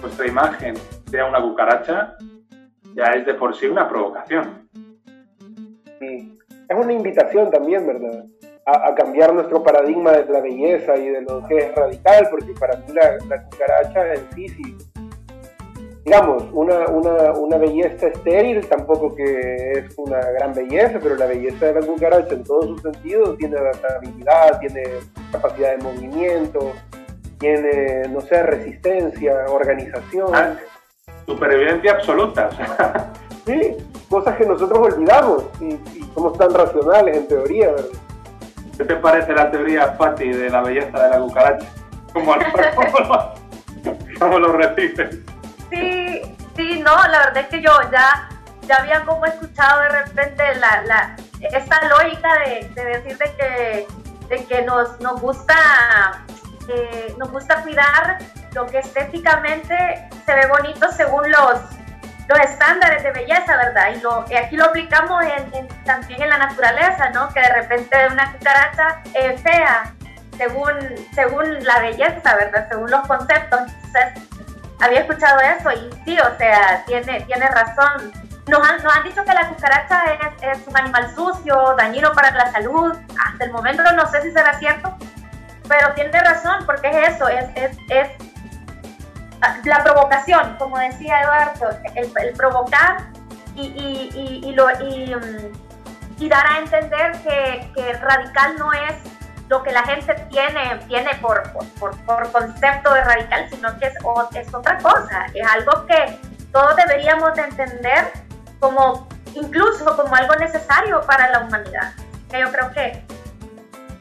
[0.00, 0.74] vuestra imagen
[1.10, 2.14] sea una cucaracha,
[2.94, 4.68] ya es de por sí una provocación.
[6.00, 8.24] Es una invitación también, ¿verdad?
[8.66, 12.76] A, cambiar nuestro paradigma de la belleza y de lo que es radical, porque para
[12.76, 14.76] mí la, la cucaracha en sí, sí
[16.08, 21.66] digamos, una, una, una, belleza estéril, tampoco que es una gran belleza, pero la belleza
[21.66, 24.84] de la cucaracha en todos sus sentidos tiene adaptabilidad, tiene
[25.30, 26.72] capacidad de movimiento,
[27.38, 30.28] tiene, no sé, resistencia, organización.
[30.32, 30.56] Ah,
[31.26, 32.48] supervivencia absoluta.
[33.44, 33.76] sí,
[34.08, 35.78] cosas que nosotros olvidamos y,
[36.14, 37.98] somos tan racionales en teoría, ¿verdad?
[38.76, 41.66] ¿Qué te parece la teoría, Fati, de la belleza de la cucaracha?
[42.12, 43.34] ¿Cómo, lo,
[44.18, 45.18] cómo lo recibes?
[45.70, 46.22] Sí,
[46.56, 48.28] sí, no, la verdad es que yo ya,
[48.66, 53.86] ya había como escuchado de repente la, la, esta lógica de, decir de que,
[54.28, 56.24] de que nos, nos gusta
[56.68, 58.18] eh, nos gusta cuidar
[58.54, 61.60] lo que estéticamente se ve bonito según los,
[62.28, 63.88] los estándares de belleza, ¿verdad?
[63.96, 67.28] Y, lo, aquí lo aplicamos en, también en la naturaleza, ¿no?
[67.30, 69.92] Que de repente una cucaracha es fea
[70.36, 70.72] según,
[71.14, 72.68] según la belleza, ¿verdad?
[72.68, 73.60] Según los conceptos.
[73.60, 74.28] Entonces,
[74.80, 78.12] había escuchado eso y sí, o sea, tiene, tiene razón.
[78.46, 80.04] Nos han, nos han dicho que la cucaracha
[80.40, 82.94] es, es, un animal sucio, dañino para la salud.
[83.26, 84.96] Hasta el momento no sé si será cierto,
[85.66, 88.08] pero tiene razón, porque es eso, es, es, es
[89.64, 93.06] la provocación, como decía Eduardo, el, el provocar
[93.54, 95.52] y, y, y, lo, y, mm,
[96.18, 98.94] y dar a entender que, que radical no es
[99.48, 101.42] lo que la gente tiene, tiene por,
[101.78, 103.94] por, por, concepto de radical, sino que es,
[104.34, 106.18] es otra cosa, es algo que
[106.52, 108.12] todos deberíamos de entender
[108.60, 111.92] como incluso como algo necesario para la humanidad.
[112.30, 113.02] Que yo creo que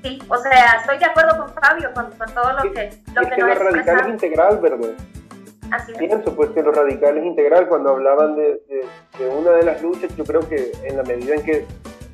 [0.04, 3.56] sí, o sea, estoy de acuerdo con Fabio, con, todo lo que, lo que, lo
[3.56, 4.90] radical es integral, ¿verdad?
[5.72, 7.68] Así Pienso pues que lo radical es integral.
[7.68, 8.62] Cuando hablaban de,
[9.20, 11.66] de una de las luchas, yo creo que en la medida en que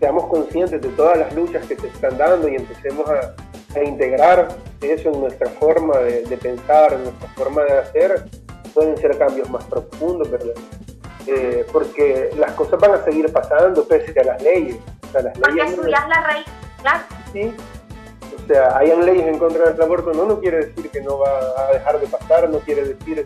[0.04, 3.34] seamos conscientes de todas las luchas que se están dando y empecemos a,
[3.82, 4.50] integrar
[4.82, 8.26] eso en nuestra forma de, pensar, en nuestra forma de hacer,
[8.74, 10.54] pueden ser cambios más profundos, ¿verdad?
[11.26, 14.76] Eh, porque las cosas van a seguir pasando pese a las leyes.
[15.08, 16.46] O sea, las porque leyes la raíz,
[16.82, 17.04] claro.
[17.32, 17.56] Sí.
[18.44, 21.30] O sea, hayan leyes en contra del aborto, no, no quiere decir que no va
[21.70, 23.26] a dejar de pasar, no quiere decir...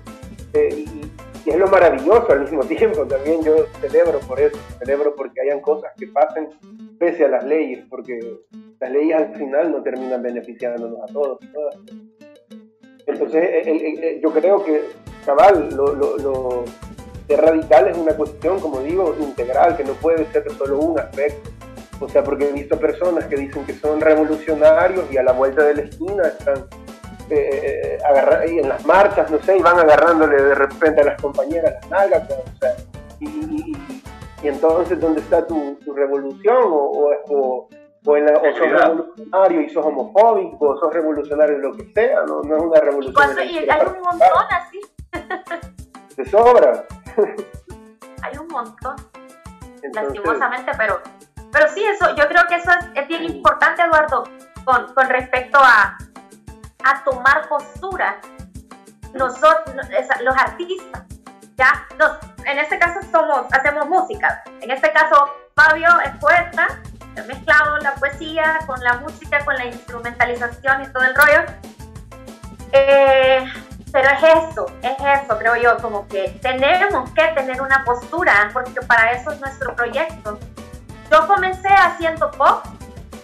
[0.53, 1.11] Eh, y,
[1.45, 3.05] es lo maravilloso al mismo tiempo.
[3.05, 6.49] También yo celebro por eso, celebro porque hayan cosas que pasen
[6.99, 8.19] pese a las leyes, porque
[8.79, 11.75] las leyes al final no terminan beneficiándonos a todos todas.
[13.05, 14.83] Entonces, yo creo que,
[15.25, 16.65] cabal, lo, lo, lo
[17.35, 21.49] radical es una cuestión, como digo, integral, que no puede ser solo un aspecto.
[21.99, 25.63] O sea, porque he visto personas que dicen que son revolucionarios y a la vuelta
[25.63, 26.67] de la esquina están
[27.29, 27.97] eh,
[28.47, 31.89] y en las marchas, no sé, y van agarrándole de repente a las compañeras las
[31.89, 32.75] nalgas, pues, o sea,
[33.19, 33.73] y,
[34.43, 36.63] entonces, ¿dónde está tu, revolución?
[36.67, 37.69] O, o,
[38.05, 42.55] o, en sos revolucionario y sos homofóbico, o sos revolucionario lo que sea, no, no
[42.55, 43.15] es una revolución.
[43.43, 44.79] Y, hay un montón así.
[46.15, 46.85] De sobra.
[48.21, 48.95] hay un montón,
[49.93, 51.01] lastimosamente, pero
[51.77, 54.23] sí, eso, yo creo que eso es, es bien importante, Eduardo,
[54.65, 55.97] con, con respecto a,
[56.83, 58.19] a tomar postura.
[59.13, 59.75] Nosotros,
[60.21, 61.03] los artistas,
[61.55, 64.43] ya, nos, en este caso somos, hacemos música.
[64.61, 66.67] En este caso, Fabio es poeta,
[67.15, 71.45] he mezclado la poesía con la música, con la instrumentalización y todo el rollo.
[72.73, 73.45] Eh,
[73.91, 78.81] pero es eso, es eso, creo yo, como que tenemos que tener una postura, porque
[78.81, 80.37] para eso es nuestro proyecto.
[81.11, 82.65] Yo comencé haciendo pop,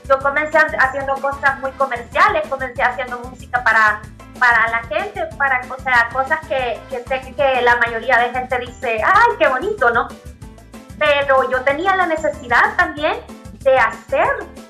[0.08, 4.02] yo comencé haciendo cosas muy comerciales, comencé haciendo música para,
[4.40, 9.02] para la gente, para o cosas que, que sé que la mayoría de gente dice,
[9.04, 10.08] ay, qué bonito, ¿no?
[10.98, 13.18] Pero yo tenía la necesidad también
[13.60, 14.28] de hacer,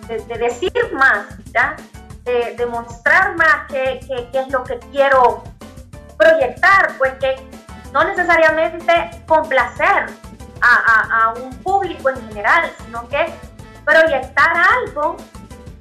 [0.07, 1.76] de, decir más, ¿ya?
[2.24, 3.99] De, mostrar más qué,
[4.32, 5.43] qué, es lo que quiero
[6.18, 7.36] proyectar, pues que
[7.91, 10.05] no necesariamente complacer
[10.64, 13.34] a, un público en general, sino que
[13.86, 15.18] proyectar algo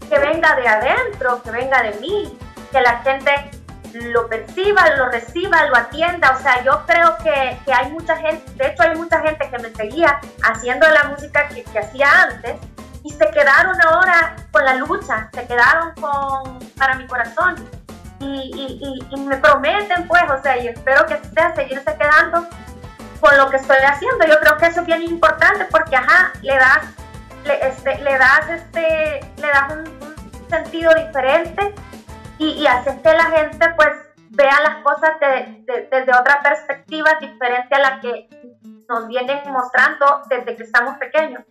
[0.08, 2.38] que venga de adentro, que venga de mí,
[2.70, 3.50] que la gente
[3.92, 6.36] lo perciba, lo reciba, lo atienda.
[6.38, 9.58] O sea, yo creo que, que hay mucha gente, de hecho hay mucha gente que
[9.58, 12.56] me seguía haciendo la música que, hacía antes
[13.04, 17.56] y se quedaron ahora con la lucha, se quedaron con Para mi corazón.
[18.20, 22.46] y, y, me prometen, pues, o sea, y espero que sea seguirse quedando
[23.22, 24.26] con lo que estoy haciendo.
[24.26, 26.94] Yo creo que eso es bien importante porque, ajá, le das,
[27.46, 30.02] le, este, le das, este, le das un,
[30.50, 31.74] sentido diferente
[32.36, 33.88] y, y haces que la gente, pues,
[34.28, 35.12] vea las cosas
[35.90, 38.28] desde otra perspectiva diferente a la que
[38.88, 41.42] nos vienen mostrando desde que estamos pequeños.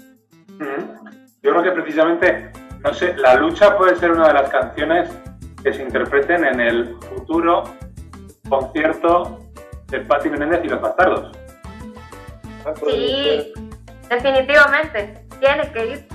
[1.41, 5.09] Yo creo que precisamente, no sé, La lucha puede ser una de las canciones
[5.63, 7.63] que se interpreten en el futuro
[8.47, 9.39] concierto
[9.87, 11.40] de Patti Menéndez y los Bastardos.
[12.85, 13.53] Sí,
[14.09, 16.07] definitivamente, tiene que ir.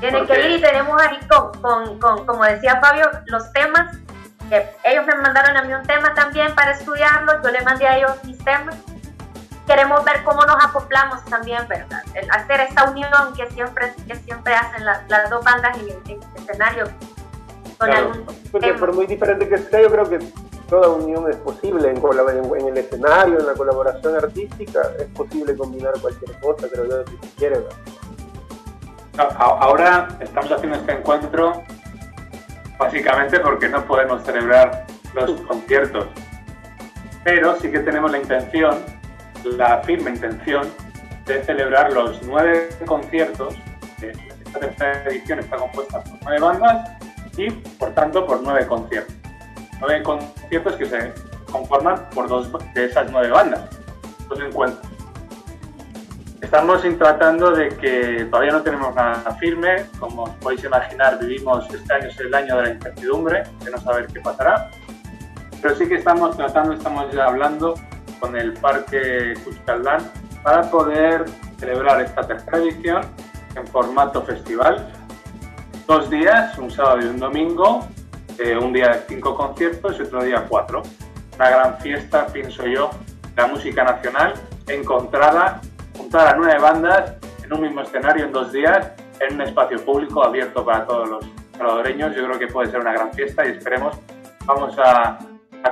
[0.00, 3.96] Tiene que ir y tenemos ahí con, con, como decía Fabio, los temas.
[4.48, 7.98] Que ellos me mandaron a mí un tema también para estudiarlo, yo le mandé a
[7.98, 8.74] ellos mis temas.
[9.66, 12.02] Queremos ver cómo nos acoplamos también, ¿verdad?
[12.14, 16.20] El hacer esta unión que siempre, que siempre hacen las, las dos bandas en el
[16.34, 16.86] escenario
[18.50, 20.18] porque por muy diferente que sea, yo creo que
[20.70, 26.38] toda unión es posible en, el escenario, en la colaboración artística, es posible combinar cualquier
[26.40, 27.52] cosa, creo yo, si se.
[29.36, 31.62] Ahora estamos haciendo este encuentro
[32.78, 36.06] básicamente porque no podemos celebrar los conciertos,
[37.24, 38.78] pero sí que tenemos la intención,
[39.44, 40.68] la firme intención,
[41.26, 43.54] de celebrar los nueve conciertos.
[44.00, 46.90] Esta tercera edición está compuesta por nueve bandas
[47.36, 49.19] y por tanto por nueve conciertos.
[49.80, 51.12] Nueve conciertos que se
[51.50, 53.62] conforman por dos de esas nueve bandas,
[54.28, 54.86] dos encuentros.
[56.40, 61.92] Estamos tratando de que todavía no tenemos nada firme, como os podéis imaginar vivimos este
[61.92, 64.70] año es el año de la incertidumbre, de no saber qué pasará,
[65.62, 67.74] pero sí que estamos tratando, estamos ya hablando
[68.18, 70.10] con el Parque Cuchcaldán
[70.42, 71.24] para poder
[71.58, 73.02] celebrar esta tercera edición
[73.54, 74.88] en formato festival
[75.86, 77.86] dos días, un sábado y un domingo,
[78.38, 80.82] eh, un día cinco conciertos y otro día cuatro.
[81.36, 82.90] Una gran fiesta, pienso yo,
[83.36, 84.34] la música nacional,
[84.66, 85.60] encontrada,
[85.96, 90.24] juntar a nueve bandas en un mismo escenario en dos días, en un espacio público
[90.24, 91.26] abierto para todos los
[91.56, 92.14] salvadoreños.
[92.14, 93.98] Yo creo que puede ser una gran fiesta y esperemos,
[94.44, 95.18] vamos a,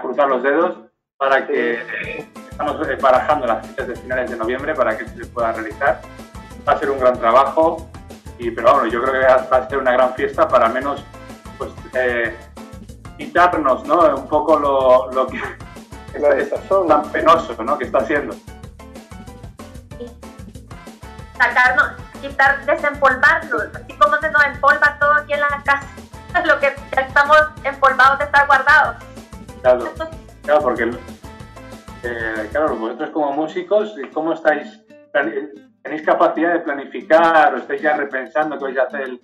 [0.03, 0.79] cruzar los dedos
[1.17, 5.53] para que eh, estamos barajando las fechas de finales de noviembre para que se pueda
[5.53, 6.01] realizar.
[6.67, 7.89] Va a ser un gran trabajo,
[8.39, 11.03] y, pero bueno, yo creo que va a ser una gran fiesta para menos
[11.59, 12.35] pues, eh,
[13.19, 14.17] quitarnos ¿no?
[14.17, 15.37] un poco lo, lo que
[16.39, 16.51] es,
[16.89, 17.77] tan penoso ¿no?
[17.77, 18.35] que está haciendo.
[21.37, 21.93] Sacarnos,
[22.23, 25.87] quitar, desempolvarlo, así como se nos empolva todo aquí en la casa,
[26.47, 28.97] lo que ya estamos empolvados de estar guardados.
[29.63, 29.93] Claro,
[30.43, 30.91] claro porque
[32.05, 34.81] eh, claro, vosotros como músicos, ¿cómo estáis?
[35.83, 39.21] ¿Tenéis capacidad de planificar o estáis ya repensando qué vais a hacer el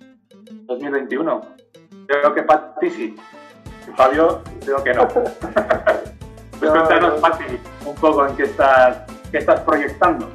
[0.67, 1.41] 2021?
[2.07, 3.15] Creo que Pati sí.
[3.93, 5.07] Fabio, creo que no.
[6.59, 8.97] pues cuéntanos, Pati, un poco en qué estás,
[9.31, 10.29] qué estás proyectando.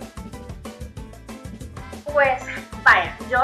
[2.12, 2.42] Pues,
[2.84, 3.38] vaya, yo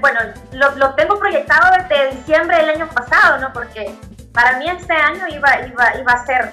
[0.00, 0.20] bueno,
[0.52, 3.52] lo, lo, tengo proyectado desde diciembre del año pasado, ¿no?
[3.52, 3.94] Porque
[4.32, 6.52] para mí este año iba, iba, iba a ser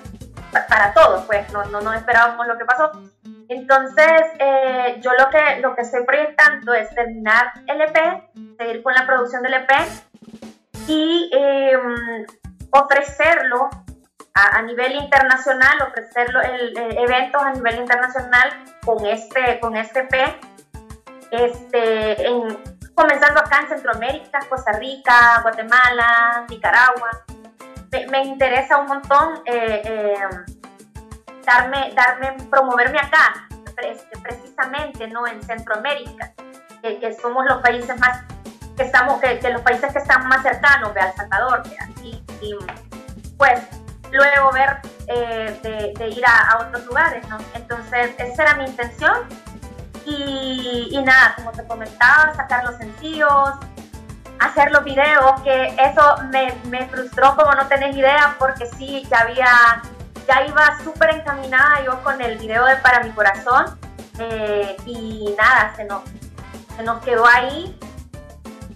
[0.68, 2.92] para todos, pues no, no, no esperábamos lo que pasó.
[3.50, 8.24] Entonces, eh, yo lo que, lo que estoy proyectando es terminar el EP,
[8.58, 9.70] seguir con la producción del EP
[10.90, 12.26] y em,
[12.72, 13.70] ofrecerlo
[14.34, 18.50] a, nivel internacional, ofrecerlo el, eventos a nivel internacional
[18.86, 20.36] con este, con este EP,
[21.32, 22.18] este,
[22.96, 27.10] comenzando acá en Centroamérica, Costa Rica, Guatemala, Nicaragua.
[28.12, 29.42] Me, interesa un montón.
[29.46, 30.60] Eh, em,
[31.50, 33.48] darme, darme, promoverme acá,
[34.22, 35.26] precisamente, ¿no?
[35.26, 36.34] En Centroamérica,
[36.82, 38.24] que, somos los países más,
[38.80, 41.64] que estamos, que, los países que están más cercanos, de El Salvador,
[42.02, 42.56] y, y,
[43.38, 43.60] pues
[44.10, 44.78] luego ver
[45.08, 47.38] eh, de, ir a, otros lugares, ¿no?
[47.54, 49.14] Entonces, esa era mi intención.
[50.06, 53.52] Y, y, nada, como te comentaba, sacar los sencillos,
[54.40, 59.20] hacer los videos, que eso me, me frustró como no tenés idea, porque sí, ya
[59.20, 59.82] había
[60.26, 63.80] ya iba súper encaminada yo con el video de Para mi corazón
[64.20, 66.04] eh, y nada, se nos,
[66.76, 67.76] se nos quedó ahí,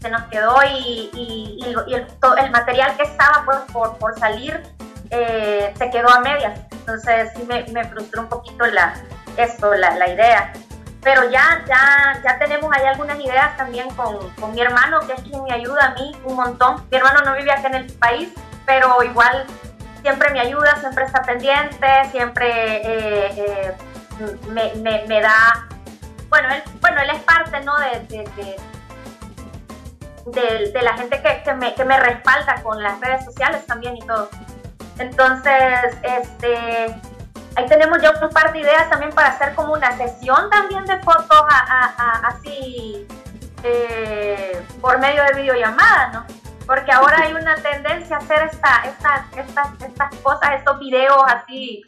[0.04, 2.06] se nos quedó y, y, el,
[2.38, 4.62] el, material que estaba pues, por, por salir
[5.10, 6.60] eh, se quedó a medias.
[6.72, 8.96] Entonces sí me, me frustró un poquito la,
[9.38, 10.52] esto, la, la, idea.
[11.02, 15.22] Pero ya, ya, ya tenemos ahí algunas ideas también con, con mi hermano, que es
[15.22, 16.86] quien me ayuda a mí un montón.
[16.92, 18.30] Mi hermano no vive aquí en el país,
[18.66, 19.46] pero igual
[20.02, 22.48] siempre me ayuda, siempre está pendiente, siempre
[22.78, 23.74] eh, eh,
[24.50, 25.66] me, me, da,
[26.28, 27.78] bueno él, bueno, él es parte, ¿no?
[27.80, 28.58] De, de,
[30.26, 34.30] la gente que, que, me, que me respalda con las redes sociales también y todo.
[35.00, 36.96] Entonces, este,
[37.56, 41.00] ahí tenemos ya un par de ideas también para hacer como una sesión también de
[41.00, 41.44] fotos
[42.24, 43.08] así
[43.64, 46.26] eh, por medio de videollamada, ¿no?
[46.66, 51.84] Porque ahora hay una tendencia a hacer esta, esta, estas, estas cosas, estos videos así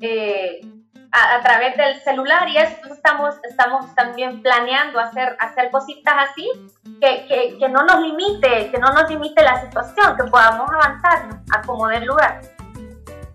[0.00, 0.60] eh,
[1.12, 6.50] a, través del celular y eso estamos, estamos también planeando hacer, hacer cositas así
[7.00, 11.28] que, que, que, no nos limite, que no nos limite la situación, que podamos avanzar
[11.52, 12.40] a como del lugar.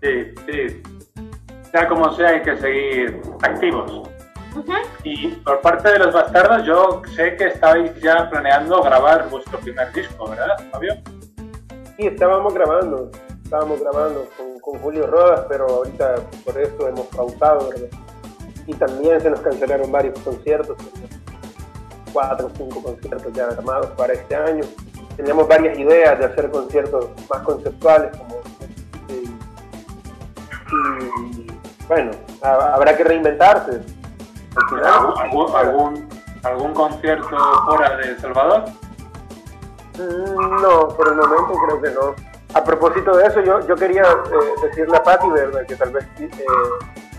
[0.02, 0.82] Sí, sí.
[1.70, 4.08] Sea como sea, hay que seguir activos.
[5.02, 9.90] Y por parte de los bastardos, yo sé que estabais ya planeando grabar vuestro primer
[9.92, 10.94] disco, ¿verdad, Fabio?
[11.96, 13.10] Sí, estábamos grabando,
[13.52, 17.88] estábamos grabando con, con Julio Rodas, pero ahorita por eso hemos pausado, ¿verdad?
[18.66, 20.78] Y también se nos cancelaron varios conciertos,
[22.14, 24.64] cuatro o cinco conciertos ya armados para este año.
[25.18, 28.40] Teníamos varias ideas de hacer conciertos más conceptuales, como
[30.70, 31.46] y
[31.88, 33.82] bueno, habrá que reinventarse.
[35.20, 36.08] ¿Algún,
[36.42, 37.36] algún, concierto
[37.66, 38.64] fuera de El Salvador?
[39.98, 42.31] Mm, no, por el momento creo que no.
[42.54, 45.26] A propósito de eso, yo, yo quería eh, decirle a Patti
[45.66, 46.30] que tal vez eh,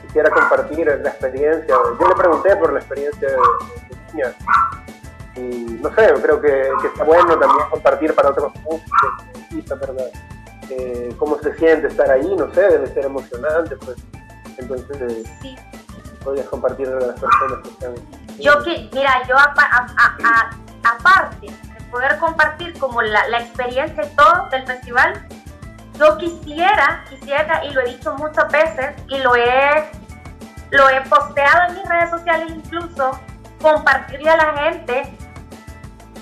[0.05, 1.75] quisiera compartir la experiencia.
[1.99, 3.37] Yo le pregunté por la experiencia de,
[4.13, 4.33] niña
[5.35, 10.11] y no sé, creo que, está bueno también compartir para otros músicos, ¿verdad?
[10.69, 13.97] Eh, cómo se siente estar ahí, no sé, debe ser emocionante, pues.
[14.57, 15.55] Entonces, sí.
[16.23, 17.95] podrías compartir a las personas que están.
[18.39, 19.35] Yo que, mira, yo
[20.83, 25.27] aparte de poder compartir como la, la experiencia y todo del festival,
[25.99, 29.91] yo quisiera, quisiera, y lo he dicho muchas veces, y lo he,
[30.71, 33.19] lo he posteado en mis redes sociales incluso,
[33.61, 35.17] compartirle a la gente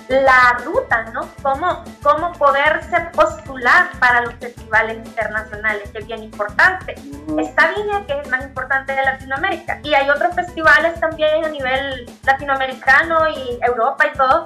[0.08, 1.26] la ruta, ¿no?
[1.42, 6.94] Cómo, cómo poderse postular para los festivales internacionales, que es bien importante.
[7.38, 11.48] Está Viña, que es el más importante de Latinoamérica, y hay otros festivales también a
[11.48, 14.44] nivel latinoamericano y Europa y todo,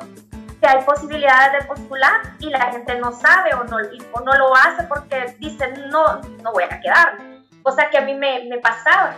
[0.67, 3.77] que hay posibilidades de postular y la gente no sabe o no,
[4.13, 7.19] o no lo hace porque dice, no, no voy a quedar.
[7.63, 9.15] Cosa que a mí me, me pasaba.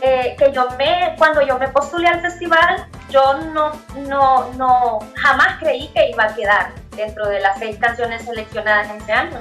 [0.00, 3.70] Eh, que yo me, cuando yo me postulé al festival, yo no,
[4.08, 9.12] no, no, jamás creí que iba a quedar dentro de las seis canciones seleccionadas ese
[9.12, 9.38] año.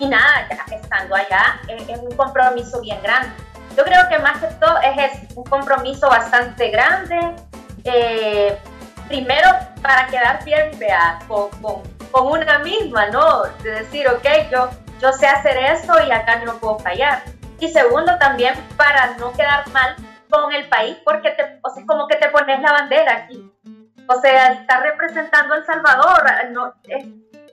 [0.00, 3.30] Y nada, ya estando allá, es, un compromiso bien grande.
[3.76, 7.36] Yo creo que más que todo es, un compromiso bastante grande.
[7.84, 8.58] Eh,
[9.08, 9.48] primero,
[9.82, 13.42] para quedar bien vea, con, con, con, una misma, ¿no?
[13.62, 17.22] De decir, ok, yo, yo sé hacer eso y acá no puedo fallar
[17.60, 19.96] y segundo también para no quedar mal
[20.30, 23.50] con el país porque te, o sea, como que te pones la bandera aquí.
[24.06, 27.04] O sea, está representando El Salvador, no, es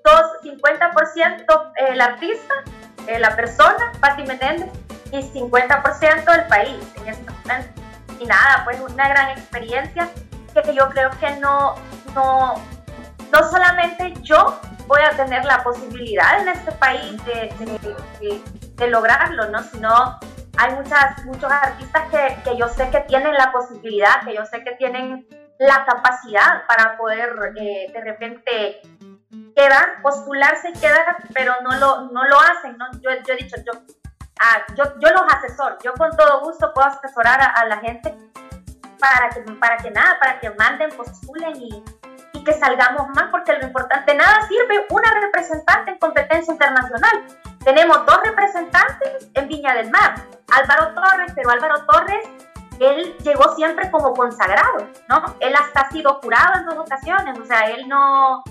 [0.03, 2.53] dos, 50% el artista,
[3.07, 4.69] eh, la persona, Patti Menéndez,
[5.11, 7.81] y 50% el país en este momento.
[8.19, 10.09] Y nada, pues una gran experiencia
[10.61, 11.75] que yo creo que no,
[12.13, 12.55] no,
[13.31, 17.53] no solamente yo voy a tener la posibilidad en este país de,
[18.75, 19.63] de, lograrlo, ¿no?
[19.63, 20.19] Sino
[20.57, 24.63] hay muchas, muchos artistas que, que, yo sé que tienen la posibilidad, que yo sé
[24.63, 25.27] que tienen
[25.57, 28.81] la capacidad para poder eh, de repente
[29.55, 32.85] quedar, postularse y quedar, pero no lo, no lo hacen, ¿no?
[33.01, 33.71] Yo, yo he dicho, yo,
[34.39, 38.15] ah, yo, yo los asesoro, yo con todo gusto puedo asesorar a la gente
[38.99, 41.83] para que, para que nada, para que manden, postulen y,
[42.33, 47.25] y que salgamos más, porque lo importante, nada sirve una representante en competencia internacional.
[47.63, 50.15] Tenemos dos representantes en Viña del Mar,
[50.51, 52.27] Álvaro Torres, pero Álvaro Torres,
[52.79, 55.35] él llegó siempre como consagrado, ¿no?
[55.39, 58.43] Él hasta ha sido jurado en dos ocasiones, o sea, él no,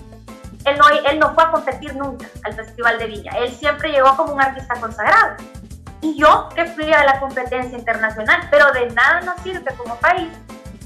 [0.65, 4.15] él no, él no fue a competir nunca al Festival de Viña, él siempre llegó
[4.17, 5.37] como un artista consagrado.
[6.05, 10.31] Y yo que fui a la competencia internacional, pero de nada nos sirve como país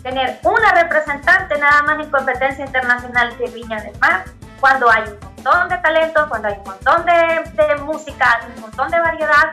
[0.02, 4.24] tener una representante nada más en competencia internacional de Viña del Mar,
[4.62, 9.00] cuando hay un montón de talentos, cuando hay un montón de, música, un montón de
[9.02, 9.52] variedad,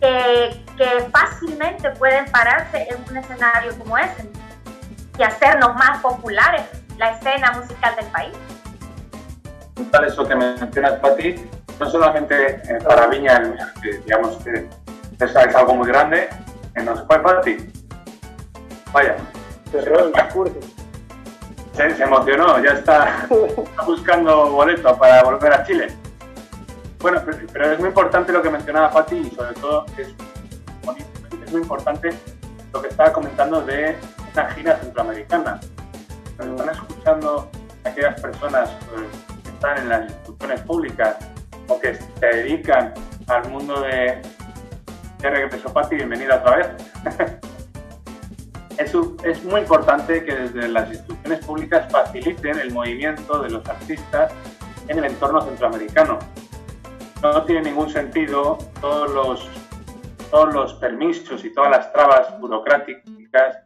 [0.00, 4.28] que fácilmente pueden pararse en un escenario como ese
[5.16, 6.62] y hacernos más populares
[6.98, 8.32] la escena musical del país.
[9.92, 11.48] Para eso que mencionas, Pati,
[11.80, 13.54] no solamente eh, para Viña,
[14.04, 14.68] digamos que
[15.18, 16.28] es algo muy grande,
[16.74, 17.56] los cuales, Pati,
[18.92, 19.16] vaya,
[19.72, 19.82] se,
[21.96, 23.26] se, emocionó, ya está,
[23.86, 25.88] buscando boleto para volver a Chile.
[27.00, 27.22] Bueno,
[27.52, 30.08] pero, es muy importante lo que mencionaba Pati y sobre todo es,
[31.44, 32.10] es muy importante
[32.74, 33.96] lo que estaba comentando de
[34.34, 35.60] una gira centroamericana.
[36.36, 37.50] Nos están escuchando
[37.84, 39.06] aquellas personas, pues,
[39.54, 41.16] están en las instituciones públicas
[41.70, 42.92] o que se dedican
[43.28, 44.20] al mundo de...
[45.20, 47.40] Ya regresó Pati, bienvenida otra vez.
[49.24, 54.32] es, muy importante que desde las instituciones públicas faciliten el movimiento de los artistas
[54.88, 56.18] en el entorno centroamericano.
[57.22, 59.48] No tiene ningún sentido todos
[60.32, 63.58] los, permisos y todas las trabas burocráticas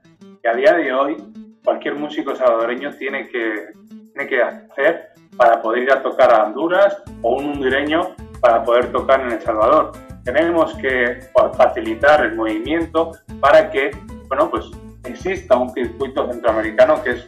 [0.43, 1.17] que a día de hoy
[1.63, 7.53] cualquier músico salvadoreño tiene que hacer para poder ir a tocar a Honduras o un
[7.53, 9.93] hondureño para poder tocar en El Salvador.
[10.25, 11.21] Tenemos que
[11.57, 13.91] facilitar el movimiento para que,
[14.29, 14.71] bueno, pues
[15.05, 17.27] exista un circuito centroamericano que es,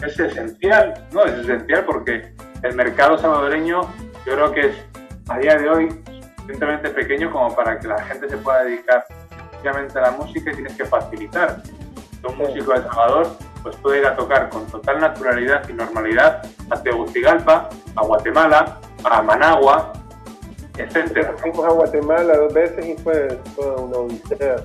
[0.00, 1.24] es esencial, ¿no?
[1.24, 2.32] Es esencial porque
[2.62, 3.82] el mercado salvadoreño
[4.24, 4.76] yo creo que es
[5.28, 5.88] a día de hoy
[6.36, 9.04] suficientemente pequeño como para que la gente se pueda dedicar
[9.94, 11.62] a la música y tienes que facilitar.
[12.26, 13.28] Un músico de Salvador
[13.62, 19.22] pues puede ir a tocar con total naturalidad y normalidad a Tegucigalpa, a Guatemala, a
[19.22, 19.92] Managua,
[20.76, 21.36] etc.
[21.38, 24.56] Fuimos a Guatemala dos veces y fue toda una odisea.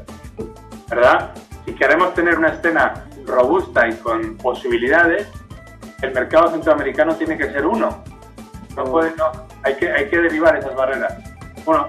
[0.89, 1.31] ¿Verdad?
[1.65, 5.27] Si queremos tener una escena robusta y con posibilidades,
[6.01, 8.03] el mercado centroamericano tiene que ser uno.
[8.75, 9.31] No puede, no,
[9.63, 11.15] hay que, hay que derivar esas barreras.
[11.63, 11.87] Bueno,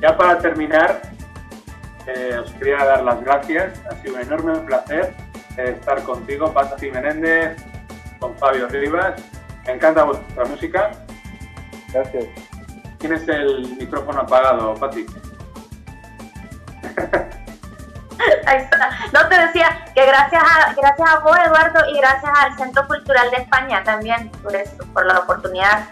[0.00, 1.02] ya para terminar,
[2.06, 3.80] eh, os quería dar las gracias.
[3.90, 5.14] Ha sido un enorme placer
[5.56, 7.56] estar contigo, Pati Menéndez,
[8.18, 9.20] con Fabio Rivas.
[9.66, 10.90] Me encanta vuestra música.
[11.92, 12.24] Gracias.
[12.98, 15.06] Tienes el micrófono apagado, Pati.
[18.46, 18.90] Ahí está.
[19.12, 23.30] No te decía que gracias a, gracias a vos, Eduardo, y gracias al Centro Cultural
[23.30, 25.88] de España también por esto, por la oportunidad.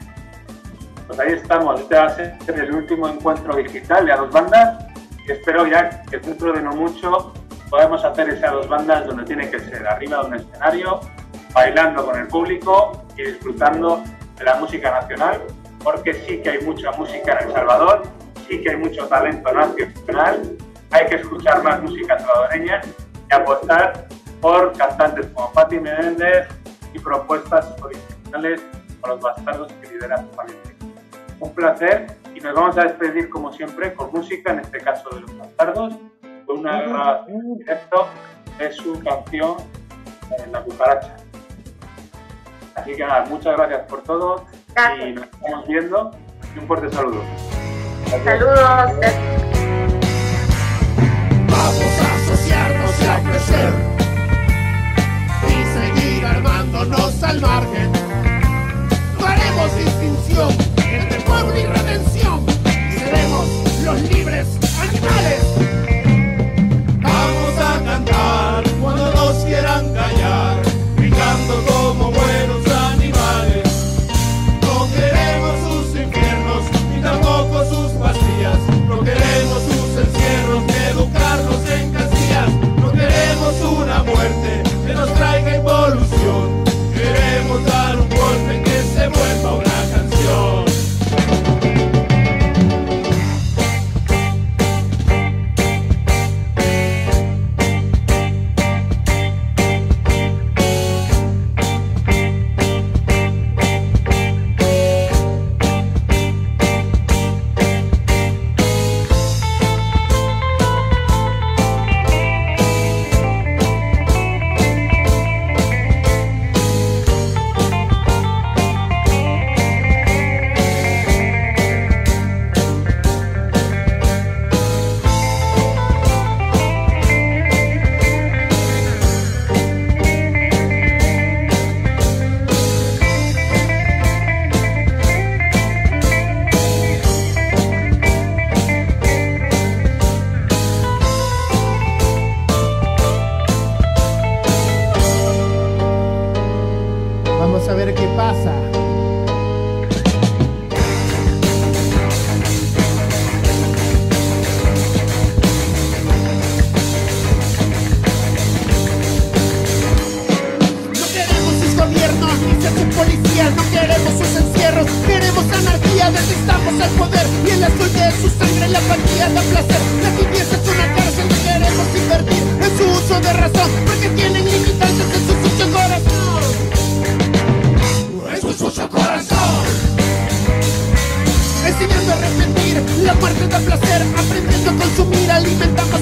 [1.07, 1.81] Pues ahí estamos.
[1.81, 4.85] Este va a ser el último encuentro digital de a dos bandas.
[5.29, 7.33] espero ya que dentro de no mucho
[7.71, 11.01] podemos hacer ese a dos bandas donde tiene que ser, arriba de un escenario,
[11.55, 14.03] bailando con el público y disfrutando
[14.37, 15.41] de la música nacional,
[15.83, 18.03] porque sí que hay mucha música en El Salvador,
[18.49, 20.59] sí que hay mucho talento nacional
[20.91, 22.81] hay que escuchar más música salvadoreña
[23.31, 24.09] y apostar
[24.41, 26.49] por cantantes como Patti Menéndez
[26.93, 28.61] y propuestas originales
[29.01, 30.31] con los bastardos que lidera su.
[31.39, 35.21] Un placer y nos vamos a despedir como siempre con música, en este caso de
[35.21, 35.95] los bastardos,
[36.51, 38.07] con una grabación directo
[38.59, 39.57] de su canción
[40.45, 41.17] en La Cucaracha.
[42.75, 44.45] Así que nada, muchas gracias por todo
[44.75, 46.11] y nos estamos viendo
[46.55, 47.23] y un fuerte saludo.
[48.25, 48.61] Saludos.
[51.49, 53.73] Vamos a asociarnos y a crecer
[55.47, 57.93] y seguir armándonos al margen.
[59.21, 62.47] No haremos distinción entre pueblo y redención.
[62.99, 63.47] Seremos
[63.85, 64.49] los libres
[64.81, 65.80] animales.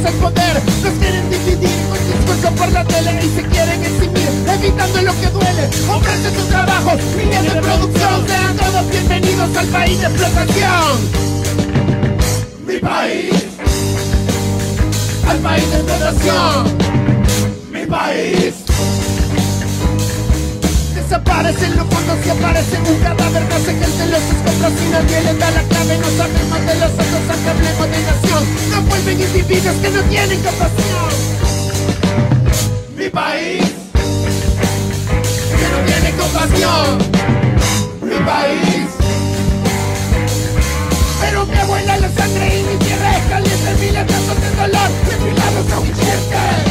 [0.04, 0.62] El poder.
[0.82, 5.26] Nos quieren dividir con discurso por la tele y se quieren eximir, evitando lo que
[5.28, 5.68] duele.
[5.88, 11.28] Ofrecen sus trabajos, líneas de producción, sean todos bienvenidos al país de explotación.
[12.66, 13.30] Mi país,
[15.26, 16.78] al país de explotación.
[17.72, 18.67] Mi país.
[21.08, 25.34] Desaparecen los fondos y aparecen un cadáver No sé gente los escombros y nadie le
[25.38, 28.44] da la clave No sabemos de los otros aunque hablemos de nación.
[28.70, 31.12] No vuelven individuos que no tienen capacidad.
[32.94, 33.64] Mi país
[35.56, 36.98] Que no tiene compasión.
[38.02, 38.88] Mi país.
[41.22, 46.67] Pero mi abuela la sangre y mi tierra es caliente, mil de dolor, desfilados